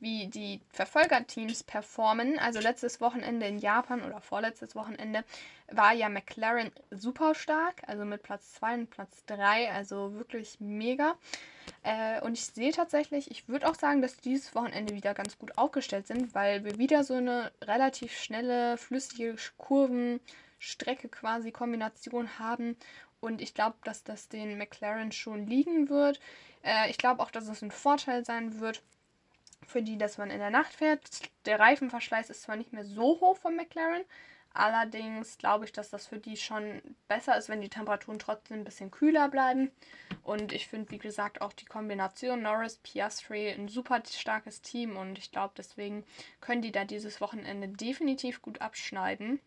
wie 0.00 0.26
die 0.28 0.60
Verfolgerteams 0.70 1.62
performen. 1.62 2.38
Also 2.38 2.58
letztes 2.58 3.00
Wochenende 3.00 3.46
in 3.46 3.58
Japan 3.58 4.02
oder 4.02 4.20
vorletztes 4.20 4.74
Wochenende 4.74 5.24
war 5.70 5.92
ja 5.92 6.08
McLaren 6.08 6.72
super 6.90 7.34
stark, 7.34 7.82
also 7.86 8.04
mit 8.04 8.22
Platz 8.22 8.54
2 8.54 8.74
und 8.74 8.90
Platz 8.90 9.24
3, 9.26 9.70
also 9.70 10.14
wirklich 10.14 10.58
mega. 10.58 11.16
Äh, 11.82 12.20
und 12.22 12.32
ich 12.32 12.46
sehe 12.46 12.72
tatsächlich, 12.72 13.30
ich 13.30 13.48
würde 13.48 13.68
auch 13.68 13.74
sagen, 13.74 14.02
dass 14.02 14.16
dieses 14.16 14.54
Wochenende 14.54 14.94
wieder 14.94 15.14
ganz 15.14 15.38
gut 15.38 15.56
aufgestellt 15.56 16.06
sind, 16.06 16.34
weil 16.34 16.64
wir 16.64 16.78
wieder 16.78 17.04
so 17.04 17.14
eine 17.14 17.52
relativ 17.62 18.16
schnelle, 18.18 18.78
flüssige 18.78 19.36
Kurvenstrecke 19.58 21.08
quasi 21.08 21.52
Kombination 21.52 22.38
haben. 22.38 22.76
Und 23.20 23.42
ich 23.42 23.52
glaube, 23.52 23.76
dass 23.84 24.02
das 24.02 24.28
den 24.28 24.56
McLaren 24.56 25.12
schon 25.12 25.46
liegen 25.46 25.90
wird. 25.90 26.20
Äh, 26.62 26.90
ich 26.90 26.98
glaube 26.98 27.22
auch, 27.22 27.30
dass 27.30 27.48
es 27.48 27.62
ein 27.62 27.70
Vorteil 27.70 28.24
sein 28.24 28.60
wird 28.60 28.82
für 29.66 29.82
die, 29.82 29.98
dass 29.98 30.18
man 30.18 30.30
in 30.30 30.38
der 30.38 30.50
Nacht 30.50 30.72
fährt. 30.72 31.02
Der 31.46 31.60
Reifenverschleiß 31.60 32.30
ist 32.30 32.42
zwar 32.42 32.56
nicht 32.56 32.72
mehr 32.72 32.84
so 32.84 33.20
hoch 33.20 33.36
von 33.36 33.56
McLaren, 33.56 34.04
allerdings 34.52 35.38
glaube 35.38 35.64
ich, 35.64 35.72
dass 35.72 35.90
das 35.90 36.06
für 36.06 36.18
die 36.18 36.36
schon 36.36 36.80
besser 37.08 37.36
ist, 37.36 37.48
wenn 37.48 37.60
die 37.60 37.68
Temperaturen 37.68 38.18
trotzdem 38.18 38.58
ein 38.58 38.64
bisschen 38.64 38.90
kühler 38.90 39.28
bleiben. 39.28 39.70
Und 40.22 40.52
ich 40.52 40.66
finde, 40.66 40.90
wie 40.90 40.98
gesagt, 40.98 41.40
auch 41.40 41.52
die 41.52 41.64
Kombination 41.64 42.42
Norris, 42.42 42.78
Piastri 42.78 43.50
ein 43.50 43.68
super 43.68 44.02
starkes 44.08 44.60
Team 44.62 44.96
und 44.96 45.18
ich 45.18 45.30
glaube, 45.30 45.54
deswegen 45.56 46.04
können 46.40 46.62
die 46.62 46.72
da 46.72 46.84
dieses 46.84 47.20
Wochenende 47.20 47.68
definitiv 47.68 48.42
gut 48.42 48.60
abschneiden. 48.60 49.40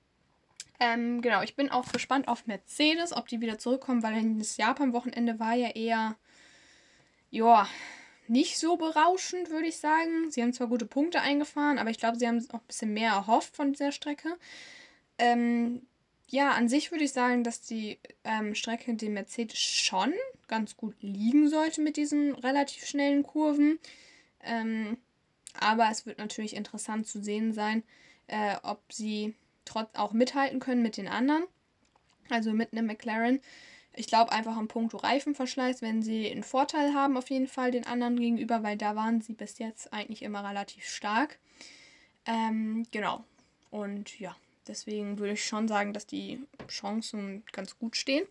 Ähm, 0.80 1.22
genau, 1.22 1.42
ich 1.42 1.56
bin 1.56 1.70
auch 1.70 1.92
gespannt 1.92 2.28
auf 2.28 2.48
Mercedes, 2.48 3.14
ob 3.14 3.28
die 3.28 3.42
wieder 3.42 3.58
zurückkommen, 3.60 4.04
weil 4.04 4.38
das 4.38 4.58
Japan-Wochenende 4.58 5.40
war 5.40 5.54
ja 5.54 5.70
eher, 5.70 6.16
ja, 7.30 7.68
nicht 8.28 8.58
so 8.58 8.78
berauschend, 8.78 9.50
würde 9.50 9.68
ich 9.68 9.78
sagen. 9.78 10.32
Sie 10.32 10.42
haben 10.42 10.54
zwar 10.54 10.68
gute 10.68 10.86
Punkte 10.86 11.22
eingefahren, 11.22 11.78
aber 11.78 11.90
ich 11.90 12.00
glaube, 12.00 12.18
sie 12.18 12.28
haben 12.28 12.46
auch 12.52 12.60
ein 12.60 12.68
bisschen 12.68 12.94
mehr 12.94 13.12
erhofft 13.12 13.56
von 13.56 13.74
dieser 13.74 13.92
Strecke. 13.92 14.38
Ähm, 15.18 15.82
ja, 16.30 16.52
an 16.52 16.68
sich 16.68 16.92
würde 16.92 17.04
ich 17.04 17.14
sagen, 17.14 17.44
dass 17.44 17.62
die 17.62 18.00
ähm, 18.24 18.56
Strecke 18.56 18.94
dem 18.96 19.14
Mercedes 19.14 19.60
schon 19.60 20.14
ganz 20.48 20.76
gut 20.78 20.96
liegen 21.02 21.48
sollte 21.48 21.82
mit 21.82 21.98
diesen 21.98 22.34
relativ 22.34 22.86
schnellen 22.86 23.24
Kurven. 23.24 23.80
Ähm, 24.42 24.98
aber 25.60 25.90
es 25.92 26.06
wird 26.06 26.18
natürlich 26.18 26.56
interessant 26.56 27.08
zu 27.08 27.22
sehen 27.22 27.54
sein, 27.54 27.84
äh, 28.28 28.56
ob 28.64 28.82
sie 28.92 29.36
trotz 29.66 29.90
auch 29.94 30.14
mithalten 30.14 30.60
können 30.60 30.82
mit 30.82 30.98
den 30.98 31.08
anderen. 31.08 31.44
Also 32.30 32.52
mit 32.52 32.72
einem 32.72 32.88
McLaren. 32.88 33.40
Ich 33.96 34.08
glaube 34.08 34.32
einfach 34.32 34.58
am 34.58 34.68
Punkt 34.68 35.02
Reifenverschleiß, 35.04 35.82
wenn 35.82 36.02
sie 36.02 36.30
einen 36.32 36.44
Vorteil 36.44 36.94
haben, 36.94 37.16
auf 37.16 37.30
jeden 37.30 37.48
Fall 37.48 37.72
den 37.72 37.86
anderen 37.86 38.20
gegenüber, 38.20 38.64
weil 38.64 38.78
da 38.78 38.96
waren 38.96 39.22
sie 39.22 39.34
bis 39.34 39.60
jetzt 39.60 39.94
eigentlich 39.94 40.24
immer 40.24 40.48
relativ 40.48 40.86
stark. 40.86 41.38
Ähm, 42.26 42.86
genau. 42.92 43.24
Und 43.70 44.20
ja, 44.20 44.36
deswegen 44.68 45.20
würde 45.20 45.34
ich 45.34 45.46
schon 45.46 45.68
sagen, 45.68 45.94
dass 45.94 46.08
die 46.08 46.42
Chancen 46.68 47.44
ganz 47.52 47.78
gut 47.78 47.96
stehen. 47.96 48.26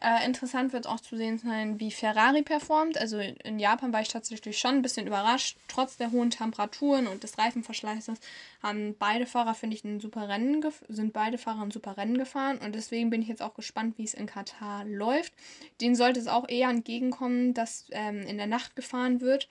Äh, 0.00 0.24
interessant 0.24 0.72
wird 0.72 0.86
auch 0.86 1.00
zu 1.00 1.16
sehen 1.16 1.38
sein, 1.38 1.80
wie 1.80 1.90
Ferrari 1.90 2.42
performt. 2.42 2.96
Also 2.98 3.18
in 3.18 3.58
Japan 3.58 3.92
war 3.92 4.00
ich 4.00 4.08
tatsächlich 4.08 4.56
schon 4.56 4.76
ein 4.76 4.82
bisschen 4.82 5.08
überrascht. 5.08 5.58
Trotz 5.66 5.96
der 5.96 6.12
hohen 6.12 6.30
Temperaturen 6.30 7.08
und 7.08 7.24
des 7.24 7.36
Reifenverschleißes 7.36 8.20
haben 8.62 8.94
beide 8.96 9.26
Fahrer, 9.26 9.54
finde 9.54 9.74
ich, 9.74 9.82
ein 9.82 9.98
super 9.98 10.28
Rennen 10.28 10.64
sind 10.88 11.12
beide 11.12 11.36
Fahrer 11.36 11.62
ein 11.62 11.72
super 11.72 11.96
Rennen 11.96 12.16
gefahren. 12.16 12.58
Und 12.58 12.76
deswegen 12.76 13.10
bin 13.10 13.22
ich 13.22 13.28
jetzt 13.28 13.42
auch 13.42 13.54
gespannt, 13.54 13.98
wie 13.98 14.04
es 14.04 14.14
in 14.14 14.26
Katar 14.26 14.84
läuft. 14.84 15.32
Denen 15.80 15.96
sollte 15.96 16.20
es 16.20 16.28
auch 16.28 16.48
eher 16.48 16.68
entgegenkommen, 16.68 17.52
dass 17.52 17.86
ähm, 17.90 18.20
in 18.22 18.36
der 18.36 18.46
Nacht 18.46 18.76
gefahren 18.76 19.20
wird. 19.20 19.48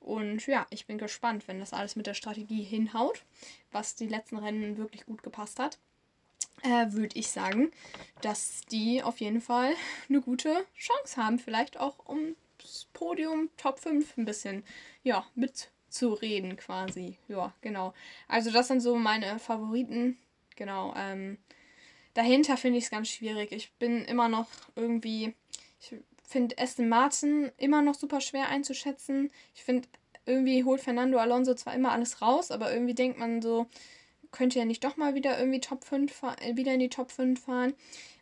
Und 0.00 0.44
ja, 0.48 0.66
ich 0.70 0.86
bin 0.86 0.98
gespannt, 0.98 1.46
wenn 1.46 1.60
das 1.60 1.72
alles 1.72 1.94
mit 1.94 2.08
der 2.08 2.14
Strategie 2.14 2.64
hinhaut, 2.64 3.22
was 3.70 3.94
die 3.94 4.08
letzten 4.08 4.38
Rennen 4.38 4.76
wirklich 4.76 5.06
gut 5.06 5.22
gepasst 5.22 5.60
hat 5.60 5.78
äh, 6.64 6.92
würde 6.92 7.16
ich 7.16 7.28
sagen, 7.28 7.70
dass 8.22 8.62
die 8.70 9.02
auf 9.02 9.20
jeden 9.20 9.40
Fall 9.40 9.74
eine 10.08 10.20
gute 10.20 10.66
Chance 10.76 11.22
haben, 11.22 11.38
vielleicht 11.38 11.78
auch 11.78 12.08
ums 12.08 12.36
Podium 12.92 13.50
Top 13.56 13.78
5 13.78 14.16
ein 14.16 14.24
bisschen 14.24 14.64
ja, 15.02 15.24
mitzureden 15.34 16.56
quasi. 16.56 17.18
Ja, 17.28 17.52
genau. 17.60 17.92
Also 18.26 18.50
das 18.50 18.68
sind 18.68 18.80
so 18.80 18.96
meine 18.96 19.38
Favoriten. 19.38 20.18
Genau. 20.56 20.94
Ähm, 20.96 21.38
dahinter 22.14 22.56
finde 22.56 22.78
ich 22.78 22.84
es 22.84 22.90
ganz 22.90 23.08
schwierig. 23.08 23.52
Ich 23.52 23.72
bin 23.74 24.04
immer 24.04 24.28
noch 24.28 24.48
irgendwie, 24.76 25.34
ich 25.80 25.94
finde 26.26 26.56
Aston 26.58 26.88
Martin 26.88 27.52
immer 27.58 27.82
noch 27.82 27.94
super 27.94 28.20
schwer 28.20 28.48
einzuschätzen. 28.48 29.30
Ich 29.54 29.64
finde, 29.64 29.88
irgendwie 30.24 30.64
holt 30.64 30.80
Fernando 30.80 31.18
Alonso 31.18 31.54
zwar 31.54 31.74
immer 31.74 31.92
alles 31.92 32.22
raus, 32.22 32.50
aber 32.50 32.72
irgendwie 32.72 32.94
denkt 32.94 33.18
man 33.18 33.42
so, 33.42 33.66
könnte 34.34 34.58
ja 34.58 34.64
nicht 34.64 34.84
doch 34.84 34.96
mal 34.96 35.14
wieder 35.14 35.38
irgendwie 35.38 35.60
Top 35.60 35.84
5 35.84 36.22
äh, 36.40 36.56
wieder 36.56 36.74
in 36.74 36.80
die 36.80 36.88
Top 36.88 37.10
5 37.10 37.42
fahren. 37.42 37.72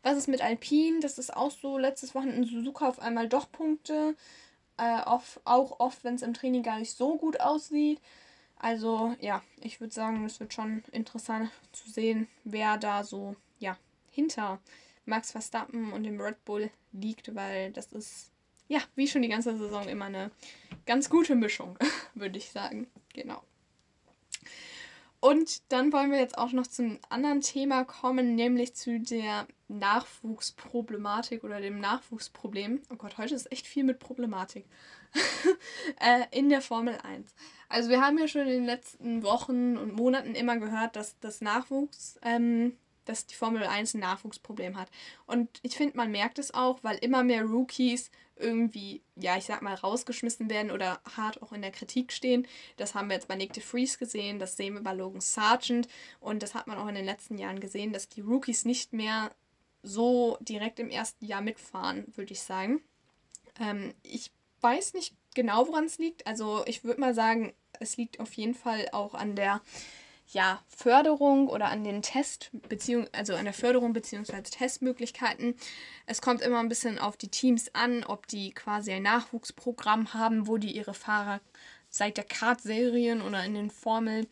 Was 0.03 0.18
ist 0.18 0.29
mit 0.29 0.42
Alpine? 0.42 1.01
Das 1.01 1.18
ist 1.18 1.35
auch 1.35 1.51
so 1.51 1.79
letztes 1.79 2.14
Wochenende 2.14 2.42
in 2.42 2.44
Suzuka 2.44 2.88
auf 2.88 3.01
einmal 3.01 3.29
doch 3.29 3.51
Punkte. 3.51 4.14
Äh, 4.77 5.03
oft, 5.07 5.40
auch 5.44 5.81
oft, 5.81 6.05
wenn 6.05 6.14
es 6.14 6.22
im 6.22 6.35
Training 6.35 6.62
gar 6.62 6.79
nicht 6.79 6.96
so 6.96 7.16
gut 7.16 7.40
aussieht. 7.40 8.01
Also 8.57 9.16
ja, 9.20 9.42
ich 9.61 9.81
würde 9.81 9.92
sagen, 9.92 10.25
es 10.25 10.38
wird 10.38 10.55
schon 10.55 10.85
interessant 10.92 11.51
zu 11.72 11.90
sehen, 11.90 12.29
wer 12.44 12.77
da 12.77 13.03
so 13.03 13.35
ja 13.59 13.77
hinter 14.11 14.61
Max 15.05 15.33
Verstappen 15.33 15.92
und 15.92 16.05
dem 16.05 16.20
Red 16.20 16.44
Bull 16.44 16.70
liegt, 16.92 17.35
weil 17.35 17.72
das 17.72 17.92
ist 17.92 18.31
ja 18.68 18.81
wie 18.94 19.09
schon 19.09 19.22
die 19.22 19.29
ganze 19.29 19.57
Saison 19.57 19.88
immer 19.88 20.05
eine 20.07 20.31
ganz 20.87 21.11
gute 21.11 21.35
Mischung, 21.35 21.77
würde 22.14 22.38
ich 22.38 22.51
sagen. 22.51 22.87
Genau. 23.14 23.42
Und 25.22 25.70
dann 25.70 25.92
wollen 25.92 26.11
wir 26.11 26.18
jetzt 26.18 26.37
auch 26.37 26.50
noch 26.50 26.66
zum 26.66 26.98
anderen 27.08 27.42
Thema 27.42 27.85
kommen, 27.85 28.35
nämlich 28.35 28.74
zu 28.74 28.98
der 28.98 29.46
Nachwuchsproblematik 29.68 31.44
oder 31.44 31.61
dem 31.61 31.78
Nachwuchsproblem. 31.78 32.82
Oh 32.92 32.96
Gott, 32.96 33.18
heute 33.18 33.37
ist 33.37 33.52
echt 33.52 33.68
viel 33.68 33.85
mit 33.85 34.00
Problematik. 34.00 34.66
äh, 36.00 36.24
in 36.37 36.48
der 36.48 36.61
Formel 36.61 36.98
1. 37.04 37.32
Also 37.68 37.88
wir 37.88 38.00
haben 38.00 38.18
ja 38.18 38.26
schon 38.26 38.42
in 38.42 38.48
den 38.48 38.64
letzten 38.64 39.22
Wochen 39.22 39.76
und 39.76 39.94
Monaten 39.94 40.35
immer 40.35 40.56
gehört, 40.56 40.96
dass 40.96 41.16
das 41.20 41.40
Nachwuchs, 41.40 42.18
ähm, 42.22 42.76
dass 43.04 43.26
die 43.26 43.34
Formel 43.34 43.64
1 43.64 43.94
ein 43.94 44.00
Nachwuchsproblem 44.00 44.76
hat. 44.76 44.88
Und 45.26 45.48
ich 45.62 45.76
finde, 45.76 45.96
man 45.96 46.10
merkt 46.10 46.38
es 46.38 46.54
auch, 46.54 46.78
weil 46.82 46.98
immer 46.98 47.22
mehr 47.24 47.44
Rookies 47.44 48.10
irgendwie, 48.36 49.02
ja, 49.16 49.36
ich 49.36 49.44
sag 49.44 49.62
mal, 49.62 49.74
rausgeschmissen 49.74 50.50
werden 50.50 50.70
oder 50.70 51.00
hart 51.16 51.42
auch 51.42 51.52
in 51.52 51.62
der 51.62 51.70
Kritik 51.70 52.12
stehen. 52.12 52.46
Das 52.76 52.94
haben 52.94 53.08
wir 53.08 53.14
jetzt 53.14 53.28
bei 53.28 53.36
Nick 53.36 53.52
de 53.52 53.62
Vries 53.62 53.98
gesehen, 53.98 54.38
das 54.38 54.56
sehen 54.56 54.74
wir 54.74 54.82
bei 54.82 54.92
Logan 54.92 55.20
Sargent 55.20 55.88
und 56.20 56.42
das 56.42 56.54
hat 56.54 56.66
man 56.66 56.78
auch 56.78 56.88
in 56.88 56.94
den 56.94 57.04
letzten 57.04 57.38
Jahren 57.38 57.60
gesehen, 57.60 57.92
dass 57.92 58.08
die 58.08 58.20
Rookies 58.20 58.64
nicht 58.64 58.92
mehr 58.92 59.30
so 59.82 60.38
direkt 60.40 60.78
im 60.78 60.90
ersten 60.90 61.24
Jahr 61.24 61.40
mitfahren, 61.40 62.06
würde 62.14 62.32
ich 62.32 62.42
sagen. 62.42 62.82
Ähm, 63.60 63.94
ich 64.02 64.30
weiß 64.60 64.94
nicht 64.94 65.14
genau, 65.34 65.66
woran 65.68 65.84
es 65.84 65.98
liegt. 65.98 66.26
Also 66.26 66.62
ich 66.66 66.84
würde 66.84 67.00
mal 67.00 67.14
sagen, 67.14 67.52
es 67.80 67.96
liegt 67.96 68.20
auf 68.20 68.32
jeden 68.34 68.54
Fall 68.54 68.88
auch 68.92 69.14
an 69.14 69.34
der 69.34 69.60
ja, 70.28 70.62
Förderung 70.68 71.48
oder 71.48 71.66
an 71.66 71.85
den 71.85 72.02
Test, 72.02 72.50
beziehung, 72.68 73.06
also 73.12 73.35
an 73.35 73.44
der 73.44 73.54
Förderung 73.54 73.92
bzw. 73.92 74.42
Testmöglichkeiten. 74.42 75.54
Es 76.06 76.22
kommt 76.22 76.40
immer 76.40 76.61
ein 76.61 76.68
bisschen 76.68 76.98
auf 76.98 77.16
die 77.16 77.28
Teams 77.28 77.74
an, 77.74 78.04
ob 78.04 78.26
die 78.26 78.52
quasi 78.52 78.92
ein 78.92 79.02
Nachwuchsprogramm 79.02 80.14
haben, 80.14 80.46
wo 80.46 80.56
die 80.56 80.74
ihre 80.74 80.94
Fahrer 80.94 81.40
seit 81.90 82.16
der 82.16 82.24
Kart-Serien 82.24 83.20
oder 83.20 83.44
in 83.44 83.54
den 83.54 83.70
Formel, 83.70 84.26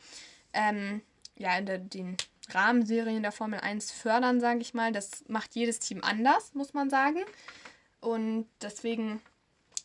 ähm, 0.54 1.02
ja, 1.36 1.58
in 1.58 1.66
der, 1.66 1.78
den 1.78 2.16
Rahmenserien 2.48 3.22
der 3.22 3.32
Formel 3.32 3.60
1 3.60 3.92
fördern, 3.92 4.40
sage 4.40 4.60
ich 4.60 4.74
mal. 4.74 4.92
Das 4.92 5.24
macht 5.28 5.54
jedes 5.54 5.78
Team 5.78 6.02
anders, 6.02 6.54
muss 6.54 6.72
man 6.72 6.90
sagen. 6.90 7.20
Und 8.00 8.46
deswegen 8.62 9.20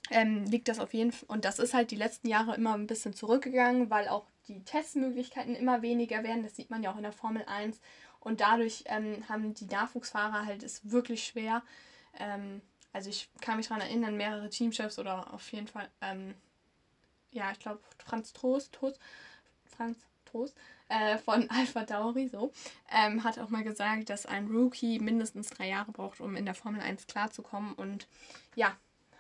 ähm, 0.10 0.46
liegt 0.46 0.68
das 0.68 0.80
auf 0.80 0.94
jeden 0.94 1.12
Fall. 1.12 1.28
Und 1.28 1.46
das 1.46 1.60
ist 1.60 1.74
halt 1.74 1.92
die 1.92 1.96
letzten 1.96 2.28
Jahre 2.28 2.56
immer 2.56 2.74
ein 2.74 2.88
bisschen 2.88 3.14
zurückgegangen, 3.14 3.90
weil 3.90 4.08
auch 4.08 4.26
die 4.48 4.64
Testmöglichkeiten 4.64 5.56
immer 5.56 5.82
weniger 5.82 6.24
werden. 6.24 6.44
Das 6.44 6.56
sieht 6.56 6.70
man 6.70 6.84
ja 6.84 6.92
auch 6.92 6.98
in 6.98 7.04
der 7.04 7.12
Formel 7.12 7.44
1. 7.48 7.80
Und 8.20 8.42
dadurch 8.42 8.84
ähm, 8.88 9.24
haben 9.30 9.54
die 9.54 9.66
Nachwuchsfahrer 9.66 10.46
halt 10.46 10.64
es 10.64 10.90
wirklich 10.90 11.24
schwer. 11.26 11.64
Ähm, 12.20 12.62
also 12.96 13.10
ich 13.10 13.30
kann 13.42 13.58
mich 13.58 13.68
daran 13.68 13.82
erinnern, 13.82 14.16
mehrere 14.16 14.50
Teamchefs 14.50 15.00
oder 15.00 15.34
auf 15.34 15.52
jeden 15.52 15.68
Fall, 15.68 15.90
ähm, 16.02 16.34
ja, 17.32 17.52
ich 17.52 17.60
glaube 17.60 17.82
Franz 17.98 18.32
Trost, 18.32 18.72
Trost, 18.72 19.00
Franz 19.66 19.98
Trost 20.24 20.56
äh, 20.88 21.18
von 21.18 21.50
Alpha 21.50 21.84
Tauri, 21.84 22.30
so, 22.30 22.54
ähm, 22.90 23.24
hat 23.24 23.38
auch 23.38 23.50
mal 23.50 23.64
gesagt, 23.64 24.10
dass 24.10 24.26
ein 24.26 24.48
Rookie 24.48 25.00
mindestens 25.00 25.50
drei 25.50 25.68
Jahre 25.68 25.92
braucht, 25.92 26.22
um 26.22 26.38
in 26.38 26.46
der 26.46 26.56
Formel 26.56 26.80
1 26.80 27.08
klarzukommen. 27.08 27.74
Und 27.74 28.08
ja, 28.56 28.76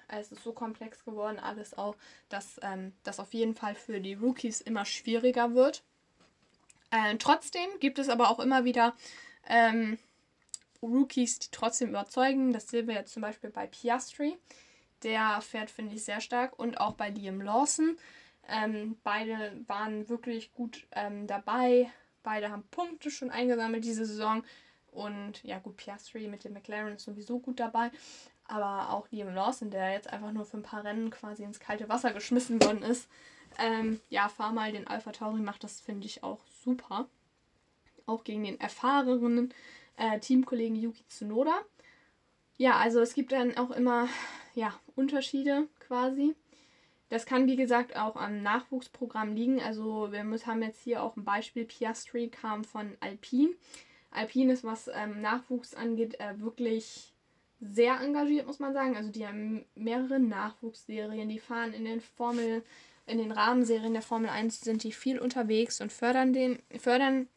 es 0.08 0.32
ist 0.32 0.44
so 0.44 0.54
komplex 0.54 1.04
geworden, 1.06 1.40
alles 1.40 1.78
auch, 1.78 1.96
dass 2.30 2.60
ähm, 2.62 2.94
das 3.04 3.20
auf 3.20 3.34
jeden 3.34 3.56
Fall 3.56 3.76
für 3.76 4.00
die 4.00 4.14
Rookies 4.14 4.62
immer 4.62 4.86
schwieriger 4.86 5.54
wird. 5.54 5.84
Äh, 6.92 7.18
trotzdem 7.18 7.68
gibt 7.80 8.00
es 8.00 8.10
aber 8.10 8.30
auch 8.30 8.40
immer 8.40 8.64
wieder 8.66 8.96
ähm, 9.48 9.98
Rookies, 10.82 11.40
die 11.40 11.48
trotzdem 11.52 11.90
überzeugen. 11.90 12.54
Das 12.54 12.68
sehen 12.68 12.88
wir 12.88 12.96
jetzt 12.96 13.14
zum 13.14 13.22
Beispiel 13.22 13.50
bei 13.50 13.68
Piastri. 13.68 14.38
Der 15.04 15.42
fährt, 15.42 15.70
finde 15.70 15.96
ich, 15.96 16.04
sehr 16.04 16.22
stark. 16.22 16.58
Und 16.58 16.80
auch 16.80 16.94
bei 16.94 17.10
Liam 17.10 17.42
Lawson. 17.42 17.98
Ähm, 18.48 18.98
beide 19.04 19.60
waren 19.68 20.08
wirklich 20.08 20.54
gut 20.54 20.86
ähm, 20.92 21.28
dabei. 21.28 21.92
Beide 22.24 22.52
haben 22.52 22.64
Punkte 22.72 23.12
schon 23.12 23.32
eingesammelt 23.32 23.84
diese 23.84 24.06
Saison. 24.06 24.44
Und 24.92 25.44
ja, 25.44 25.60
gut, 25.60 25.78
Piastri 25.78 26.28
mit 26.28 26.44
dem 26.44 26.54
McLaren 26.54 26.96
ist 26.96 27.04
sowieso 27.04 27.40
gut 27.40 27.60
dabei. 27.60 27.92
Aber 28.48 28.92
auch 28.92 29.10
Liam 29.12 29.34
Lawson, 29.34 29.72
der 29.72 29.94
jetzt 29.94 30.12
einfach 30.12 30.32
nur 30.32 30.46
für 30.46 30.58
ein 30.58 30.64
paar 30.64 30.84
Rennen 30.84 31.10
quasi 31.10 31.44
ins 31.44 31.60
kalte 31.60 31.90
Wasser 31.90 32.14
geschmissen 32.14 32.62
worden 32.62 32.84
ist. 32.84 33.10
Ähm, 33.58 34.00
ja, 34.10 34.30
fahr 34.30 34.52
mal 34.52 34.72
den 34.72 34.88
Alpha 34.88 35.12
Tauri 35.12 35.42
macht 35.42 35.64
das, 35.64 35.80
finde 35.80 36.06
ich, 36.06 36.24
auch 36.24 36.40
super. 36.64 37.08
Auch 38.06 38.24
gegen 38.24 38.44
den 38.44 38.60
erfahrenen 38.60 39.54
äh, 39.98 40.20
Teamkollegen 40.20 40.76
Yuki 40.76 41.04
Tsunoda. 41.08 41.60
Ja, 42.58 42.78
also 42.78 43.00
es 43.00 43.14
gibt 43.14 43.32
dann 43.32 43.58
auch 43.58 43.72
immer 43.72 44.08
ja, 44.54 44.74
Unterschiede 44.96 45.68
quasi. 45.80 46.36
Das 47.10 47.26
kann, 47.26 47.48
wie 47.48 47.56
gesagt, 47.56 47.96
auch 47.96 48.16
am 48.16 48.42
Nachwuchsprogramm 48.42 49.36
liegen. 49.36 49.62
Also 49.62 50.12
wir 50.12 50.20
haben 50.20 50.64
jetzt 50.64 50.82
hier 50.82 51.04
auch 51.04 51.16
ein 51.16 51.24
Beispiel. 51.24 51.66
Piastri 51.66 52.30
kam 52.30 52.64
von 52.64 52.98
Alpine. 53.00 53.54
Alpine 54.12 54.54
ist, 54.54 54.64
was 54.64 54.90
ähm, 54.94 55.22
Nachwuchs 55.22 55.76
angeht, 55.76 56.20
äh, 56.20 56.40
wirklich 56.40 57.14
sehr 57.60 58.00
engagiert, 58.00 58.48
muss 58.48 58.60
man 58.60 58.74
sagen. 58.74 58.96
Also 58.96 59.12
die 59.12 59.26
haben 59.26 59.66
mehrere 59.76 60.20
Nachwuchsserien, 60.20 61.30
die 61.30 61.40
fahren 61.40 61.74
in 61.74 61.86
den 61.86 62.02
Formel, 62.02 62.64
in 63.06 63.18
den 63.18 63.32
Rahmenserien 63.32 63.94
der 63.94 64.02
Formel 64.02 64.30
1 64.30 64.62
sind 64.62 64.84
die 64.84 64.92
viel 64.92 65.20
unterwegs 65.20 65.82
und 65.82 65.92
fördern 65.92 66.34
den, 66.34 66.60
fördern 66.80 67.28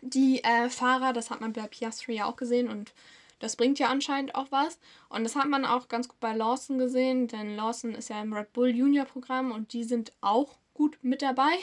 die 0.00 0.42
äh, 0.44 0.68
Fahrer. 0.68 1.12
Das 1.12 1.30
hat 1.30 1.40
man 1.40 1.52
bei 1.52 1.66
Piastri 1.66 2.16
ja 2.16 2.26
auch 2.26 2.36
gesehen 2.36 2.68
und 2.68 2.92
das 3.40 3.56
bringt 3.56 3.78
ja 3.78 3.88
anscheinend 3.88 4.34
auch 4.34 4.50
was. 4.50 4.78
Und 5.08 5.24
das 5.24 5.36
hat 5.36 5.48
man 5.48 5.64
auch 5.64 5.88
ganz 5.88 6.08
gut 6.08 6.20
bei 6.20 6.34
Lawson 6.34 6.78
gesehen, 6.78 7.28
denn 7.28 7.56
Lawson 7.56 7.94
ist 7.94 8.10
ja 8.10 8.20
im 8.20 8.32
Red 8.32 8.52
Bull 8.52 8.70
Junior 8.70 9.04
Programm 9.04 9.52
und 9.52 9.72
die 9.72 9.84
sind 9.84 10.12
auch 10.20 10.56
gut 10.74 10.98
mit 11.02 11.22
dabei. 11.22 11.56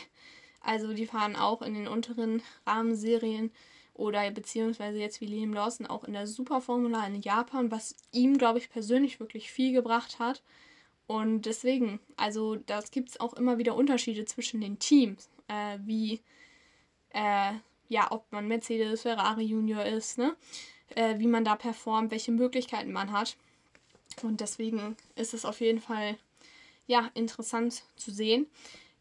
Also 0.61 0.93
die 0.93 1.05
fahren 1.05 1.35
auch 1.35 1.61
in 1.61 1.73
den 1.73 1.87
unteren 1.87 2.41
Rahmenserien 2.65 3.51
oder 3.95 4.29
beziehungsweise 4.31 4.99
jetzt 4.99 5.21
wie 5.21 5.25
Liam 5.25 5.53
Lawson 5.53 5.87
auch 5.87 6.03
in 6.03 6.13
der 6.13 6.27
Superformula 6.27 7.07
in 7.07 7.21
Japan, 7.21 7.71
was 7.71 7.95
ihm, 8.11 8.37
glaube 8.37 8.59
ich, 8.59 8.69
persönlich 8.69 9.19
wirklich 9.19 9.51
viel 9.51 9.73
gebracht 9.73 10.19
hat. 10.19 10.43
Und 11.07 11.43
deswegen, 11.43 11.99
also 12.17 12.55
das 12.55 12.91
gibt 12.91 13.09
es 13.09 13.19
auch 13.19 13.33
immer 13.33 13.57
wieder 13.57 13.75
Unterschiede 13.75 14.25
zwischen 14.25 14.59
den 14.59 14.79
Teams, 14.79 15.29
äh, 15.47 15.77
wie, 15.85 16.19
äh, 17.11 17.53
ja, 17.87 18.11
ob 18.11 18.29
man 18.31 18.47
Mercedes, 18.47 19.03
Ferrari 19.03 19.43
Junior 19.43 19.85
ist, 19.85 20.17
ne? 20.17 20.35
Äh, 20.89 21.19
wie 21.19 21.27
man 21.27 21.45
da 21.45 21.55
performt, 21.55 22.11
welche 22.11 22.31
Möglichkeiten 22.31 22.91
man 22.91 23.11
hat. 23.11 23.37
Und 24.23 24.41
deswegen 24.41 24.97
ist 25.15 25.33
es 25.33 25.45
auf 25.45 25.61
jeden 25.61 25.79
Fall, 25.79 26.17
ja, 26.87 27.09
interessant 27.13 27.83
zu 27.95 28.11
sehen. 28.11 28.47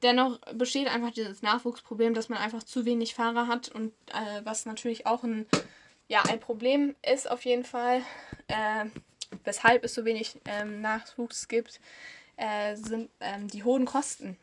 Dennoch 0.04 0.38
besteht 0.52 0.86
einfach 0.88 1.12
dieses 1.12 1.40
Nachwuchsproblem, 1.40 2.12
dass 2.12 2.28
man 2.28 2.38
einfach 2.38 2.62
zu 2.62 2.84
wenig 2.84 3.14
Fahrer 3.14 3.48
hat 3.48 3.70
und 3.70 3.94
äh, 4.12 4.42
was 4.44 4.66
natürlich 4.66 5.06
auch 5.06 5.24
ein, 5.24 5.46
ja, 6.08 6.22
ein 6.28 6.40
Problem 6.40 6.94
ist 7.10 7.30
auf 7.30 7.46
jeden 7.46 7.64
Fall, 7.64 8.02
äh, 8.48 8.84
weshalb 9.44 9.82
es 9.82 9.94
so 9.94 10.04
wenig 10.04 10.38
ähm, 10.44 10.82
Nachwuchs 10.82 11.48
gibt, 11.48 11.80
äh, 12.36 12.76
sind 12.76 13.10
ähm, 13.20 13.48
die 13.48 13.64
hohen 13.64 13.86
Kosten. 13.86 14.36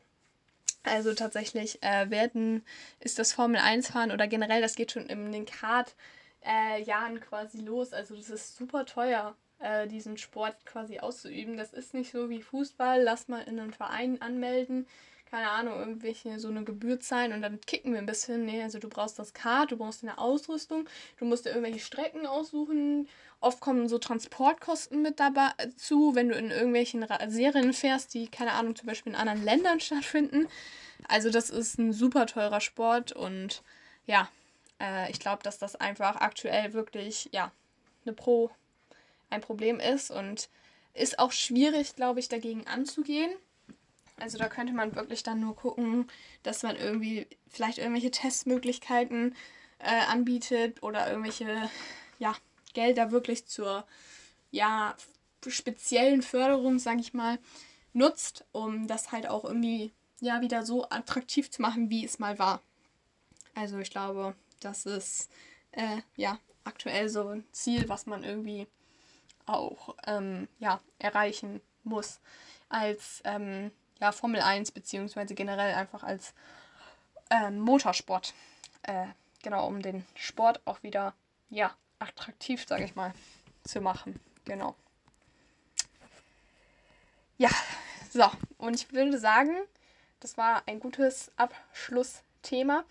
Also 0.81 1.13
tatsächlich 1.13 1.81
äh, 1.83 2.09
werden, 2.09 2.65
ist 2.99 3.19
das 3.19 3.31
Formel 3.31 3.61
1 3.61 3.91
fahren 3.91 4.11
oder 4.11 4.27
generell, 4.27 4.61
das 4.61 4.73
geht 4.73 4.91
schon 4.91 5.05
in 5.05 5.31
den 5.31 5.45
Kart-Jahren 5.45 7.17
äh, 7.17 7.19
quasi 7.19 7.61
los. 7.61 7.93
Also 7.93 8.15
das 8.15 8.31
ist 8.31 8.55
super 8.55 8.87
teuer 8.87 9.35
äh, 9.59 9.87
diesen 9.87 10.17
Sport 10.17 10.65
quasi 10.65 10.97
auszuüben. 10.97 11.55
Das 11.55 11.71
ist 11.71 11.93
nicht 11.93 12.11
so 12.11 12.31
wie 12.31 12.41
Fußball, 12.41 13.03
lass 13.03 13.27
mal 13.27 13.43
in 13.43 13.59
einen 13.59 13.73
Verein 13.73 14.19
anmelden, 14.23 14.87
keine 15.31 15.49
Ahnung, 15.49 15.79
irgendwelche 15.79 16.37
so 16.39 16.49
eine 16.49 16.65
Gebühr 16.65 16.99
zahlen 16.99 17.31
und 17.31 17.41
dann 17.41 17.61
kicken 17.61 17.93
wir 17.93 17.99
ein 17.99 18.05
bisschen. 18.05 18.45
Nee, 18.45 18.61
also 18.61 18.79
du 18.79 18.89
brauchst 18.89 19.17
das 19.17 19.33
Kart, 19.33 19.71
du 19.71 19.77
brauchst 19.77 20.03
eine 20.03 20.17
Ausrüstung, 20.17 20.87
du 21.17 21.25
musst 21.25 21.45
dir 21.45 21.51
irgendwelche 21.51 21.79
Strecken 21.79 22.27
aussuchen. 22.27 23.07
Oft 23.39 23.61
kommen 23.61 23.87
so 23.87 23.97
Transportkosten 23.97 25.01
mit 25.01 25.21
dabei 25.21 25.51
zu, 25.77 26.15
wenn 26.15 26.27
du 26.27 26.35
in 26.35 26.51
irgendwelchen 26.51 27.07
Serien 27.27 27.71
fährst, 27.71 28.13
die, 28.13 28.27
keine 28.27 28.51
Ahnung, 28.51 28.75
zum 28.75 28.87
Beispiel 28.87 29.13
in 29.13 29.17
anderen 29.17 29.43
Ländern 29.43 29.79
stattfinden. 29.79 30.47
Also 31.07 31.29
das 31.29 31.49
ist 31.49 31.79
ein 31.79 31.93
super 31.93 32.25
teurer 32.27 32.59
Sport 32.59 33.13
und 33.13 33.63
ja, 34.05 34.29
äh, 34.81 35.09
ich 35.11 35.19
glaube, 35.19 35.43
dass 35.43 35.57
das 35.57 35.77
einfach 35.77 36.17
aktuell 36.17 36.73
wirklich, 36.73 37.29
ja, 37.31 37.53
eine 38.05 38.13
Pro, 38.13 38.51
ein 39.29 39.39
Problem 39.39 39.79
ist 39.79 40.11
und 40.11 40.49
ist 40.93 41.19
auch 41.19 41.31
schwierig, 41.31 41.95
glaube 41.95 42.19
ich, 42.19 42.27
dagegen 42.27 42.67
anzugehen. 42.67 43.31
Also 44.21 44.37
da 44.37 44.47
könnte 44.49 44.73
man 44.73 44.95
wirklich 44.95 45.23
dann 45.23 45.39
nur 45.39 45.55
gucken, 45.55 46.09
dass 46.43 46.63
man 46.63 46.75
irgendwie 46.75 47.27
vielleicht 47.49 47.79
irgendwelche 47.79 48.11
Testmöglichkeiten 48.11 49.35
äh, 49.79 50.05
anbietet 50.07 50.83
oder 50.83 51.09
irgendwelche 51.09 51.69
ja, 52.19 52.35
Gelder 52.73 53.11
wirklich 53.11 53.47
zur 53.47 53.85
ja, 54.51 54.95
speziellen 55.47 56.21
Förderung, 56.21 56.77
sage 56.77 56.99
ich 56.99 57.13
mal, 57.13 57.39
nutzt, 57.93 58.45
um 58.51 58.87
das 58.87 59.11
halt 59.11 59.27
auch 59.27 59.43
irgendwie 59.43 59.91
ja 60.19 60.41
wieder 60.41 60.65
so 60.65 60.87
attraktiv 60.89 61.49
zu 61.49 61.61
machen, 61.61 61.89
wie 61.89 62.05
es 62.05 62.19
mal 62.19 62.37
war. 62.37 62.61
Also 63.55 63.79
ich 63.79 63.89
glaube, 63.89 64.35
das 64.59 64.85
ist 64.85 65.31
äh, 65.71 66.01
ja 66.15 66.39
aktuell 66.63 67.09
so 67.09 67.27
ein 67.27 67.43
Ziel, 67.51 67.89
was 67.89 68.05
man 68.05 68.23
irgendwie 68.23 68.67
auch 69.47 69.95
ähm, 70.05 70.47
ja, 70.59 70.79
erreichen 70.99 71.59
muss 71.83 72.19
als 72.69 73.21
ähm, 73.25 73.71
ja, 74.01 74.11
Formel 74.11 74.41
1 74.41 74.71
beziehungsweise 74.71 75.35
generell 75.35 75.75
einfach 75.75 76.03
als 76.03 76.33
ähm, 77.29 77.59
Motorsport. 77.59 78.33
Äh, 78.83 79.07
genau, 79.43 79.67
um 79.67 79.81
den 79.81 80.05
Sport 80.15 80.59
auch 80.65 80.83
wieder, 80.83 81.13
ja, 81.49 81.73
attraktiv, 81.99 82.65
sage 82.67 82.83
ich 82.83 82.95
mal, 82.95 83.13
zu 83.63 83.79
machen. 83.79 84.19
Genau. 84.43 84.75
Ja, 87.37 87.49
so, 88.11 88.29
und 88.57 88.75
ich 88.75 88.91
würde 88.91 89.17
sagen, 89.17 89.55
das 90.19 90.37
war 90.37 90.63
ein 90.65 90.79
gutes 90.79 91.31
Abschlussthema 91.37 92.83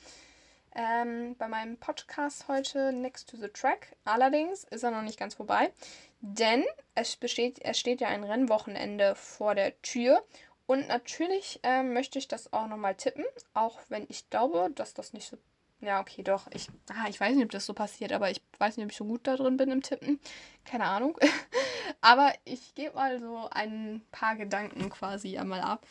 ähm, 0.75 1.37
bei 1.37 1.49
meinem 1.49 1.77
Podcast 1.77 2.47
heute 2.49 2.93
Next 2.93 3.29
to 3.29 3.37
the 3.37 3.49
Track. 3.49 3.97
Allerdings 4.05 4.65
ist 4.65 4.85
er 4.85 4.93
noch 4.93 5.03
nicht 5.03 5.19
ganz 5.19 5.35
vorbei, 5.35 5.73
denn 6.21 6.65
es, 6.95 7.17
besteht, 7.17 7.61
es 7.63 7.79
steht 7.79 8.01
ja 8.01 8.09
ein 8.09 8.25
Rennwochenende 8.25 9.15
vor 9.15 9.55
der 9.55 9.81
Tür 9.83 10.25
und 10.71 10.87
natürlich 10.87 11.59
ähm, 11.65 11.95
möchte 11.95 12.21
ich 12.21 12.29
das 12.29 12.53
auch 12.53 12.69
nochmal 12.69 12.95
tippen, 12.95 13.25
auch 13.55 13.81
wenn 13.89 14.07
ich 14.09 14.31
glaube, 14.31 14.71
dass 14.73 14.95
das 14.95 15.13
nicht 15.13 15.29
so. 15.29 15.37
Ja, 15.81 16.01
okay, 16.01 16.23
doch. 16.23 16.47
Ich, 16.53 16.69
ah, 16.91 17.09
ich 17.09 17.19
weiß 17.19 17.35
nicht, 17.35 17.45
ob 17.45 17.51
das 17.51 17.67
so 17.67 17.75
passiert, 17.75 18.13
aber 18.13 18.31
ich 18.31 18.41
weiß 18.61 18.77
nicht, 18.77 18.85
ob 18.85 18.93
ich 18.93 18.97
so 18.97 19.05
gut 19.05 19.27
da 19.27 19.37
drin 19.37 19.57
bin 19.57 19.73
im 19.73 19.83
Tippen. 19.83 20.21
Keine 20.65 20.85
Ahnung. 20.85 21.19
aber 22.01 22.33
ich 22.45 22.73
gebe 22.77 22.95
mal 22.95 23.19
so 23.19 23.49
ein 23.51 24.03
paar 24.13 24.37
Gedanken 24.37 24.91
quasi 24.91 25.37
einmal 25.39 25.61
ab. 25.61 25.85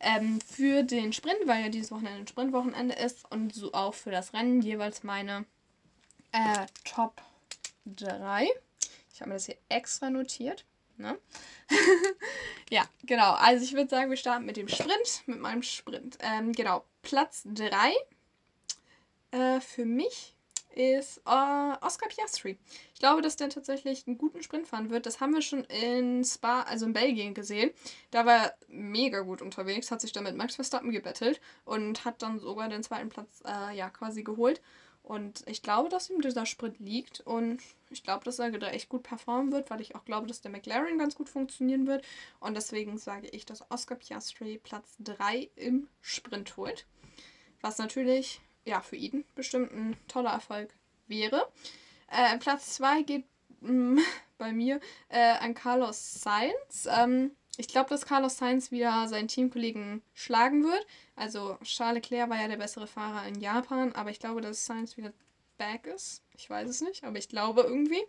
Ähm, 0.00 0.40
für 0.40 0.82
den 0.82 1.12
Sprint, 1.12 1.40
weil 1.44 1.64
ja 1.64 1.68
dieses 1.68 1.90
Wochenende 1.90 2.20
ein 2.20 2.26
Sprintwochenende 2.26 2.94
ist 2.94 3.30
und 3.30 3.54
so 3.54 3.74
auch 3.74 3.92
für 3.92 4.12
das 4.12 4.32
Rennen 4.32 4.62
jeweils 4.62 5.02
meine 5.02 5.44
äh, 6.32 6.64
Top 6.84 7.20
3. 7.84 8.48
Ich 9.12 9.20
habe 9.20 9.28
mir 9.28 9.34
das 9.36 9.44
hier 9.44 9.58
extra 9.68 10.08
notiert. 10.08 10.64
Ne? 11.02 11.18
ja, 12.70 12.84
genau. 13.04 13.32
Also 13.32 13.64
ich 13.64 13.74
würde 13.74 13.90
sagen, 13.90 14.10
wir 14.10 14.16
starten 14.16 14.46
mit 14.46 14.56
dem 14.56 14.68
Sprint, 14.68 15.22
mit 15.26 15.40
meinem 15.40 15.62
Sprint. 15.62 16.16
Ähm, 16.20 16.52
genau, 16.52 16.84
Platz 17.02 17.42
3 17.44 17.92
äh, 19.32 19.60
für 19.60 19.84
mich 19.84 20.34
ist 20.74 21.18
äh, 21.26 21.76
Oscar 21.80 22.08
Piastri. 22.08 22.58
Ich 22.94 23.00
glaube, 23.00 23.22
dass 23.22 23.36
der 23.36 23.50
tatsächlich 23.50 24.06
einen 24.06 24.18
guten 24.18 24.42
Sprint 24.42 24.66
fahren 24.66 24.90
wird. 24.90 25.06
Das 25.06 25.20
haben 25.20 25.34
wir 25.34 25.42
schon 25.42 25.64
in 25.64 26.24
Spa, 26.24 26.62
also 26.62 26.86
in 26.86 26.92
Belgien 26.92 27.34
gesehen. 27.34 27.70
Da 28.10 28.24
war 28.24 28.36
er 28.36 28.54
mega 28.68 29.20
gut 29.20 29.42
unterwegs, 29.42 29.90
hat 29.90 30.00
sich 30.00 30.12
dann 30.12 30.24
mit 30.24 30.36
Max 30.36 30.54
Verstappen 30.54 30.90
gebettelt 30.90 31.40
und 31.64 32.04
hat 32.04 32.22
dann 32.22 32.38
sogar 32.38 32.68
den 32.68 32.82
zweiten 32.82 33.10
Platz 33.10 33.42
äh, 33.44 33.76
ja 33.76 33.90
quasi 33.90 34.22
geholt. 34.22 34.62
Und 35.02 35.42
ich 35.46 35.62
glaube, 35.62 35.88
dass 35.88 36.10
ihm 36.10 36.20
dieser 36.20 36.46
Sprint 36.46 36.78
liegt 36.78 37.20
und 37.20 37.60
ich 37.90 38.04
glaube, 38.04 38.24
dass 38.24 38.38
er 38.38 38.50
da 38.52 38.68
echt 38.68 38.88
gut 38.88 39.02
performen 39.02 39.50
wird, 39.50 39.68
weil 39.68 39.80
ich 39.80 39.96
auch 39.96 40.04
glaube, 40.04 40.28
dass 40.28 40.40
der 40.40 40.50
McLaren 40.50 40.96
ganz 40.96 41.16
gut 41.16 41.28
funktionieren 41.28 41.86
wird. 41.86 42.04
Und 42.38 42.54
deswegen 42.54 42.96
sage 42.98 43.28
ich, 43.28 43.44
dass 43.44 43.68
Oscar 43.70 43.96
Piastri 43.96 44.58
Platz 44.62 44.96
3 45.00 45.50
im 45.56 45.88
Sprint 46.00 46.56
holt. 46.56 46.86
Was 47.60 47.78
natürlich 47.78 48.40
ja, 48.64 48.80
für 48.80 48.96
ihn 48.96 49.24
bestimmt 49.34 49.72
ein 49.72 49.96
toller 50.08 50.30
Erfolg 50.30 50.72
wäre. 51.08 51.48
Äh, 52.08 52.38
Platz 52.38 52.74
2 52.74 53.02
geht 53.02 53.24
mh, 53.60 53.72
mm, 53.72 54.00
bei 54.38 54.52
mir 54.52 54.80
äh, 55.08 55.32
an 55.38 55.54
Carlos 55.54 56.22
Sainz. 56.22 56.88
Ähm, 56.88 57.32
ich 57.56 57.68
glaube, 57.68 57.90
dass 57.90 58.06
Carlos 58.06 58.38
Sainz 58.38 58.70
wieder 58.70 59.06
seinen 59.08 59.28
Teamkollegen 59.28 60.02
schlagen 60.14 60.64
wird. 60.64 60.86
Also 61.16 61.58
Charles 61.62 61.96
Leclerc 61.96 62.30
war 62.30 62.40
ja 62.40 62.48
der 62.48 62.56
bessere 62.56 62.86
Fahrer 62.86 63.26
in 63.26 63.40
Japan, 63.40 63.92
aber 63.92 64.10
ich 64.10 64.20
glaube, 64.20 64.40
dass 64.40 64.64
Sainz 64.64 64.96
wieder 64.96 65.12
back 65.58 65.86
ist. 65.86 66.22
Ich 66.36 66.48
weiß 66.48 66.68
es 66.68 66.80
nicht, 66.80 67.04
aber 67.04 67.18
ich 67.18 67.28
glaube 67.28 67.62
irgendwie. 67.62 68.02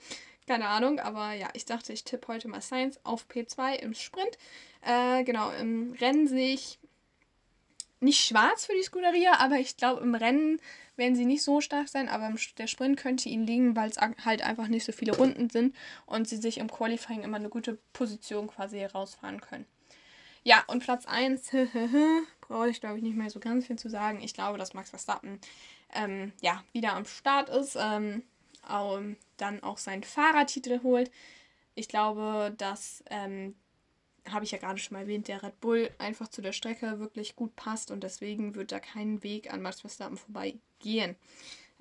Keine 0.47 0.67
Ahnung, 0.67 0.99
aber 0.99 1.34
ja, 1.34 1.47
ich 1.53 1.65
dachte, 1.65 1.93
ich 1.93 2.03
tippe 2.03 2.27
heute 2.27 2.47
mal 2.47 2.62
Sainz 2.62 2.99
auf 3.03 3.25
P2 3.29 3.75
im 3.75 3.93
Sprint. 3.93 4.38
Äh, 4.82 5.23
genau, 5.23 5.51
im 5.51 5.93
Rennen 5.93 6.27
sehe 6.27 6.53
ich 6.53 6.79
nicht 8.03 8.25
schwarz 8.25 8.65
für 8.65 8.73
die 8.73 8.83
Scuderia, 8.83 9.39
aber 9.39 9.55
ich 9.55 9.77
glaube, 9.77 10.01
im 10.01 10.15
Rennen 10.15 10.59
werden 10.95 11.15
sie 11.15 11.25
nicht 11.25 11.43
so 11.43 11.61
stark 11.61 11.89
sein, 11.89 12.09
aber 12.09 12.33
der 12.57 12.67
Sprint 12.67 12.99
könnte 12.99 13.29
ihnen 13.29 13.47
liegen, 13.47 13.75
weil 13.75 13.89
es 13.89 13.97
halt 13.97 14.43
einfach 14.43 14.67
nicht 14.67 14.85
so 14.85 14.91
viele 14.91 15.15
Runden 15.15 15.49
sind 15.49 15.75
und 16.05 16.27
sie 16.27 16.37
sich 16.37 16.59
im 16.59 16.69
Qualifying 16.69 17.23
immer 17.23 17.37
eine 17.37 17.49
gute 17.49 17.79
Position 17.93 18.47
quasi 18.47 18.77
herausfahren 18.77 19.41
können. 19.41 19.65
Ja, 20.43 20.63
und 20.67 20.83
Platz 20.83 21.05
1, 21.05 21.51
brauche 22.41 22.69
ich 22.69 22.81
glaube 22.81 22.97
ich 22.97 23.03
nicht 23.03 23.15
mehr 23.15 23.29
so 23.29 23.39
ganz 23.39 23.65
viel 23.65 23.77
zu 23.77 23.89
sagen. 23.89 24.21
Ich 24.21 24.33
glaube, 24.33 24.57
dass 24.57 24.73
Max 24.73 24.89
Verstappen 24.89 25.39
ähm, 25.95 26.33
ja, 26.41 26.63
wieder 26.73 26.93
am 26.93 27.05
Start 27.05 27.49
ist, 27.49 27.77
ähm, 27.79 28.23
dann 29.37 29.63
auch 29.63 29.77
seinen 29.77 30.03
Fahrertitel 30.03 30.81
holt. 30.83 31.11
Ich 31.75 31.87
glaube, 31.87 32.53
dass 32.57 33.03
ähm, 33.09 33.55
habe 34.29 34.45
ich 34.45 34.51
ja 34.51 34.57
gerade 34.57 34.79
schon 34.79 34.93
mal 34.93 35.01
erwähnt, 35.01 35.27
der 35.27 35.43
Red 35.43 35.59
Bull 35.59 35.89
einfach 35.97 36.27
zu 36.27 36.41
der 36.41 36.53
Strecke 36.53 36.99
wirklich 36.99 37.36
gut 37.36 37.55
passt 37.55 37.91
und 37.91 38.03
deswegen 38.03 38.55
wird 38.55 38.71
da 38.71 38.79
kein 38.79 39.21
Weg 39.23 39.51
an 39.53 39.62
Max 39.62 39.81
Verstappen 39.81 40.17
vorbei 40.17 40.55
gehen, 40.79 41.15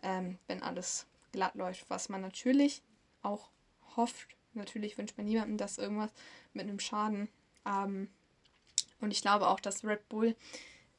ähm, 0.02 0.38
wenn 0.48 0.62
alles 0.62 1.06
glatt 1.32 1.54
läuft, 1.54 1.88
was 1.88 2.08
man 2.08 2.20
natürlich 2.20 2.82
auch 3.22 3.48
hofft. 3.96 4.36
Natürlich 4.54 4.98
wünscht 4.98 5.16
man 5.16 5.26
niemandem, 5.26 5.56
dass 5.56 5.78
irgendwas 5.78 6.12
mit 6.52 6.64
einem 6.64 6.80
Schaden. 6.80 7.28
Ähm, 7.64 8.08
und 9.00 9.10
ich 9.10 9.22
glaube 9.22 9.48
auch, 9.48 9.60
dass 9.60 9.84
Red 9.84 10.08
Bull 10.08 10.36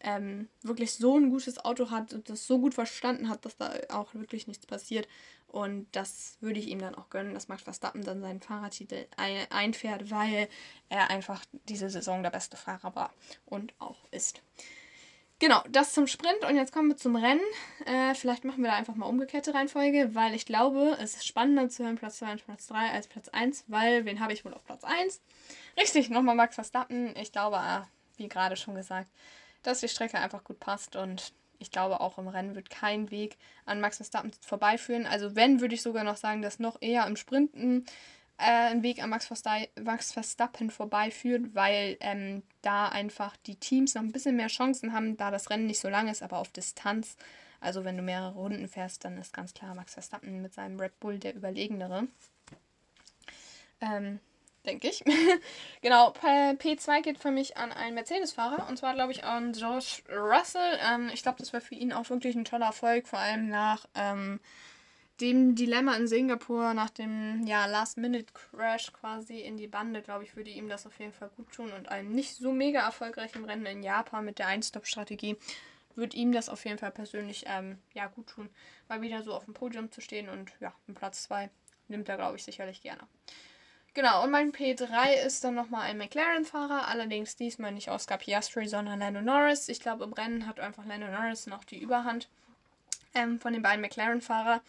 ähm, 0.04 0.50
wirklich 0.62 0.94
so 0.94 1.18
ein 1.18 1.30
gutes 1.30 1.64
Auto 1.64 1.90
hat 1.90 2.14
und 2.14 2.30
das 2.30 2.46
so 2.46 2.60
gut 2.60 2.74
verstanden 2.74 3.30
hat, 3.30 3.46
dass 3.46 3.58
da 3.58 3.74
auch 3.90 4.14
wirklich 4.14 4.48
nichts 4.48 4.66
passiert. 4.66 5.08
Und 5.48 5.88
das 5.92 6.38
würde 6.42 6.60
ich 6.60 6.68
ihm 6.68 6.80
dann 6.80 6.96
auch 6.96 7.10
gönnen, 7.10 7.34
dass 7.34 7.48
Max 7.48 7.64
Verstappen 7.64 8.04
dann 8.04 8.22
seinen 8.22 8.42
Fahrertitel 8.42 9.06
einfährt, 9.50 10.10
weil 10.10 10.48
er 10.90 11.10
einfach 11.10 11.44
diese 11.70 11.90
Saison 11.90 12.24
der 12.24 12.32
beste 12.32 12.58
Fahrer 12.58 12.96
war 12.96 13.14
und 13.46 13.74
auch 13.80 14.04
ist. 14.12 14.42
Genau, 15.40 15.62
das 15.70 15.94
zum 15.94 16.08
Sprint 16.08 16.46
und 16.48 16.56
jetzt 16.56 16.72
kommen 16.72 16.90
wir 16.90 16.98
zum 16.98 17.16
Rennen. 17.16 17.42
Äh, 17.86 18.16
vielleicht 18.16 18.46
machen 18.46 18.64
wir 18.64 18.72
da 18.72 18.78
einfach 18.78 18.96
mal 18.96 19.08
umgekehrte 19.08 19.54
Reihenfolge, 19.54 20.16
weil 20.16 20.34
ich 20.36 20.46
glaube, 20.46 20.98
es 21.02 21.16
ist 21.16 21.28
spannender 21.28 21.68
zu 21.70 21.84
hören 21.84 21.98
Platz 21.98 22.18
2 22.20 22.32
und 22.32 22.46
Platz 22.46 22.68
3 22.68 22.92
als 22.92 23.08
Platz 23.08 23.28
1, 23.30 23.66
weil 23.68 24.06
wen 24.06 24.22
habe 24.22 24.32
ich 24.32 24.46
wohl 24.46 24.54
auf 24.54 24.64
Platz 24.64 24.84
1? 24.84 25.22
Richtig, 25.78 26.10
nochmal 26.10 26.36
Max 26.36 26.56
Verstappen. 26.56 27.14
Ich 27.18 27.32
glaube, 27.32 27.58
ah, 27.58 27.88
wie 28.18 28.30
gerade 28.30 28.56
schon 28.56 28.76
gesagt, 28.76 29.10
dass 29.64 29.80
die 29.80 29.88
Strecke 29.88 30.20
einfach 30.20 30.44
gut 30.44 30.60
passt 30.60 30.96
und 30.96 31.34
ich 31.60 31.72
glaube, 31.72 32.02
auch 32.02 32.18
im 32.18 32.28
Rennen 32.28 32.56
wird 32.56 32.70
kein 32.70 33.10
Weg 33.10 33.38
an 33.66 33.80
Max 33.80 33.98
Verstappen 33.98 34.32
vorbeiführen. 34.42 35.06
Also 35.06 35.36
wenn, 35.36 35.62
würde 35.62 35.76
ich 35.76 35.82
sogar 35.82 36.04
noch 36.04 36.18
sagen, 36.18 36.42
dass 36.42 36.60
noch 36.60 36.82
eher 36.82 37.08
im 37.08 37.16
Sprinten 37.16 37.86
äh, 38.38 38.72
ein 38.72 38.84
Weg 38.84 39.02
an 39.02 39.10
Max, 39.10 39.30
Max 39.82 40.12
Verstappen 40.12 40.70
vorbeiführt, 40.70 41.56
weil 41.56 41.98
ähm, 42.02 42.44
da 42.62 42.90
einfach 42.90 43.38
die 43.38 43.56
Teams 43.56 43.96
noch 43.96 44.02
ein 44.02 44.12
bisschen 44.12 44.36
mehr 44.36 44.48
Chancen 44.48 44.92
haben, 44.94 45.16
da 45.16 45.32
das 45.32 45.50
Rennen 45.50 45.68
nicht 45.68 45.80
so 45.80 45.90
lang 45.90 46.10
ist, 46.10 46.22
aber 46.22 46.40
auf 46.40 46.52
Distanz. 46.52 47.16
Also 47.62 47.86
wenn 47.86 47.96
du 47.96 48.04
mehrere 48.04 48.34
Runden 48.34 48.68
fährst, 48.68 49.06
dann 49.06 49.18
ist 49.18 49.34
ganz 49.34 49.54
klar 49.54 49.74
Max 49.74 49.94
Verstappen 49.94 50.42
mit 50.42 50.54
seinem 50.54 50.80
Red 50.80 51.00
Bull 51.00 51.18
der 51.18 51.34
überlegenere. 51.34 52.08
Ähm, 53.80 54.20
denke 54.66 54.88
ich. 54.88 55.04
genau, 55.82 56.12
P2 56.12 57.02
geht 57.02 57.20
für 57.20 57.32
mich 57.32 57.58
an 57.58 57.72
einen 57.72 57.96
Mercedes-Fahrer 57.96 58.68
und 58.68 58.78
zwar 58.78 58.94
glaube 58.94 59.12
ich 59.12 59.24
an 59.24 59.54
George 59.54 60.02
Russell. 60.10 60.80
Ähm, 60.82 61.10
ich 61.14 61.24
glaube, 61.24 61.40
das 61.40 61.54
wäre 61.54 61.62
für 61.62 61.76
ihn 61.76 61.94
auch 61.94 62.10
wirklich 62.10 62.36
ein 62.36 62.46
toller 62.46 62.68
Erfolg, 62.68 63.08
vor 63.08 63.20
allem 63.20 63.50
nach 63.50 63.86
ähm, 63.96 64.40
dem 65.22 65.56
Dilemma 65.56 65.96
in 65.96 66.08
Singapur, 66.08 66.74
nach 66.74 66.90
dem 66.90 67.46
ja, 67.46 67.66
Last-Minute-Crash 67.66 68.94
quasi 68.94 69.40
in 69.40 69.58
die 69.58 69.68
Bande, 69.68 70.02
glaube 70.02 70.24
ich, 70.24 70.36
würde 70.36 70.50
ihm 70.50 70.70
das 70.70 70.86
auf 70.86 70.98
jeden 71.00 71.14
Fall 71.14 71.30
gut 71.36 71.52
tun 71.52 71.72
und 71.72 71.90
einem 71.90 72.12
nicht 72.12 72.36
so 72.36 72.52
mega 72.52 72.82
erfolgreichen 72.82 73.46
Rennen 73.46 73.66
in 73.66 73.84
Japan 73.84 74.26
mit 74.26 74.40
der 74.40 74.48
Ein-Stop-Strategie 74.48 75.38
würde 75.96 76.18
ihm 76.18 76.32
das 76.32 76.50
auf 76.50 76.66
jeden 76.66 76.78
Fall 76.78 76.92
persönlich 76.92 77.46
ähm, 77.48 77.78
ja, 77.94 78.08
gut 78.08 78.28
tun, 78.28 78.50
mal 78.88 79.02
wieder 79.02 79.24
so 79.24 79.34
auf 79.34 79.46
dem 79.46 79.54
Podium 79.54 79.92
zu 79.92 80.02
stehen 80.02 80.30
und 80.30 80.52
ja, 80.60 80.74
im 80.88 80.96
Platz 80.96 81.24
2 81.24 81.50
nimmt 81.88 82.10
er, 82.10 82.18
glaube 82.18 82.38
ich, 82.38 82.44
sicherlich 82.44 82.82
gerne. 82.82 83.02
Genau, 83.96 84.24
und 84.24 84.32
mein 84.32 84.52
P3 84.52 85.24
ist 85.24 85.44
dann 85.44 85.54
nochmal 85.54 85.84
ein 85.84 86.00
McLaren-Fahrer, 86.00 86.88
allerdings 86.88 87.36
diesmal 87.36 87.72
nicht 87.72 87.92
Oscar 87.92 88.18
Piastri, 88.18 88.68
sondern 88.68 89.00
Lando 89.00 89.22
Norris. 89.22 89.70
Ich 89.70 89.80
glaube, 89.80 90.04
im 90.04 90.14
Rennen 90.14 90.48
hat 90.48 90.60
einfach 90.60 90.84
Lando 90.86 91.08
Norris 91.08 91.46
noch 91.46 91.64
die 91.64 91.78
Überhand 91.78 92.28
ähm, 93.14 93.40
von 93.40 93.54
den 93.54 93.62
beiden 93.62 93.82
McLaren-Fahrer. 93.82 94.62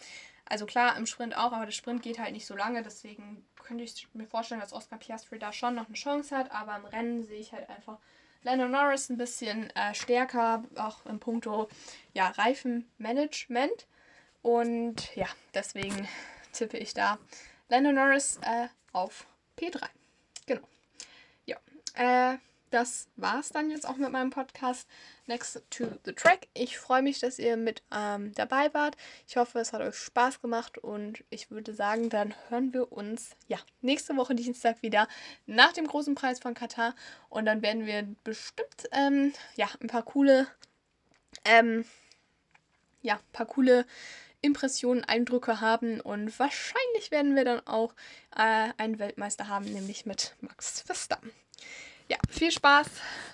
Also 0.44 0.66
klar, 0.66 0.96
im 0.98 1.06
Sprint 1.06 1.36
auch, 1.38 1.52
aber 1.52 1.64
der 1.64 1.72
Sprint 1.72 2.02
geht 2.02 2.18
halt 2.18 2.32
nicht 2.32 2.46
so 2.46 2.54
lange, 2.54 2.82
deswegen 2.82 3.46
könnte 3.62 3.82
ich 3.82 4.06
mir 4.12 4.26
vorstellen, 4.26 4.60
dass 4.60 4.74
Oscar 4.74 4.98
Piastri 4.98 5.38
da 5.38 5.54
schon 5.54 5.74
noch 5.74 5.86
eine 5.86 5.94
Chance 5.94 6.36
hat, 6.36 6.52
aber 6.52 6.76
im 6.76 6.84
Rennen 6.84 7.24
sehe 7.24 7.40
ich 7.40 7.52
halt 7.52 7.70
einfach 7.70 7.96
Lando 8.42 8.68
Norris 8.68 9.08
ein 9.08 9.16
bisschen 9.16 9.70
äh, 9.70 9.94
stärker, 9.94 10.64
auch 10.76 11.06
im 11.06 11.18
Puncto 11.18 11.70
ja, 12.12 12.28
Reifenmanagement. 12.28 13.86
Und 14.42 15.16
ja, 15.16 15.28
deswegen 15.54 16.06
tippe 16.52 16.76
ich 16.76 16.92
da 16.92 17.18
Lando 17.70 17.90
Norris 17.90 18.38
äh, 18.42 18.68
auf 18.94 19.26
P3. 19.58 19.82
Genau. 20.46 20.66
Ja. 21.44 21.58
Äh, 21.94 22.38
das 22.74 23.06
war's 23.14 23.50
dann 23.50 23.70
jetzt 23.70 23.86
auch 23.88 23.98
mit 23.98 24.10
meinem 24.10 24.30
Podcast 24.30 24.88
Next 25.26 25.62
to 25.70 25.86
the 26.04 26.12
Track. 26.12 26.48
Ich 26.54 26.76
freue 26.76 27.02
mich, 27.02 27.20
dass 27.20 27.38
ihr 27.38 27.56
mit 27.56 27.84
ähm, 27.94 28.32
dabei 28.34 28.74
wart. 28.74 28.96
Ich 29.28 29.36
hoffe, 29.36 29.60
es 29.60 29.72
hat 29.72 29.80
euch 29.80 29.94
Spaß 29.94 30.42
gemacht 30.42 30.78
und 30.78 31.22
ich 31.30 31.52
würde 31.52 31.72
sagen, 31.72 32.08
dann 32.08 32.34
hören 32.48 32.72
wir 32.72 32.90
uns 32.90 33.36
ja 33.46 33.58
nächste 33.80 34.16
Woche 34.16 34.34
Dienstag 34.34 34.82
wieder 34.82 35.06
nach 35.46 35.72
dem 35.72 35.86
großen 35.86 36.16
Preis 36.16 36.40
von 36.40 36.54
Katar 36.54 36.96
und 37.28 37.46
dann 37.46 37.62
werden 37.62 37.86
wir 37.86 38.08
bestimmt 38.24 38.88
ähm, 38.90 39.32
ja 39.54 39.68
ein 39.80 39.86
paar 39.86 40.02
coole 40.02 40.48
ähm, 41.44 41.84
ja 43.02 43.20
paar 43.32 43.46
coole 43.46 43.86
Impressionen, 44.44 45.04
Eindrücke 45.04 45.60
haben 45.60 46.00
und 46.00 46.38
wahrscheinlich 46.38 47.10
werden 47.10 47.34
wir 47.34 47.44
dann 47.44 47.66
auch 47.66 47.94
äh, 48.36 48.68
einen 48.76 48.98
Weltmeister 48.98 49.48
haben, 49.48 49.64
nämlich 49.64 50.06
mit 50.06 50.36
Max 50.40 50.82
Verstappen. 50.82 51.30
Ja, 52.08 52.18
viel 52.28 52.50
Spaß 52.50 52.86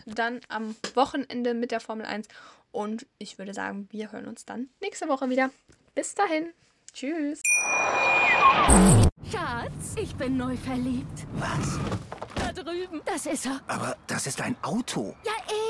dann 0.07 0.41
am 0.49 0.77
Wochenende 0.95 1.55
mit 1.55 1.73
der 1.73 1.81
Formel 1.81 2.07
1 2.07 2.29
und 2.71 3.07
ich 3.19 3.39
würde 3.39 3.53
sagen, 3.53 3.89
wir 3.91 4.13
hören 4.13 4.29
uns 4.29 4.45
dann 4.45 4.69
nächste 4.81 5.09
Woche 5.09 5.29
wieder. 5.29 5.51
Bis 5.95 6.15
dahin. 6.15 6.53
Tschüss. 6.93 7.43
Schatz, 9.31 9.95
ich 9.97 10.15
bin 10.15 10.37
neu 10.37 10.57
verliebt. 10.57 11.27
Was? 11.33 11.79
Da 12.37 12.53
drüben. 12.53 13.01
Das 13.05 13.27
ist 13.27 13.47
er. 13.47 13.61
Aber 13.67 13.97
das 14.07 14.27
ist 14.29 14.41
ein 14.41 14.57
Auto. 14.63 15.17
Ja, 15.25 15.33
eben. 15.49 15.70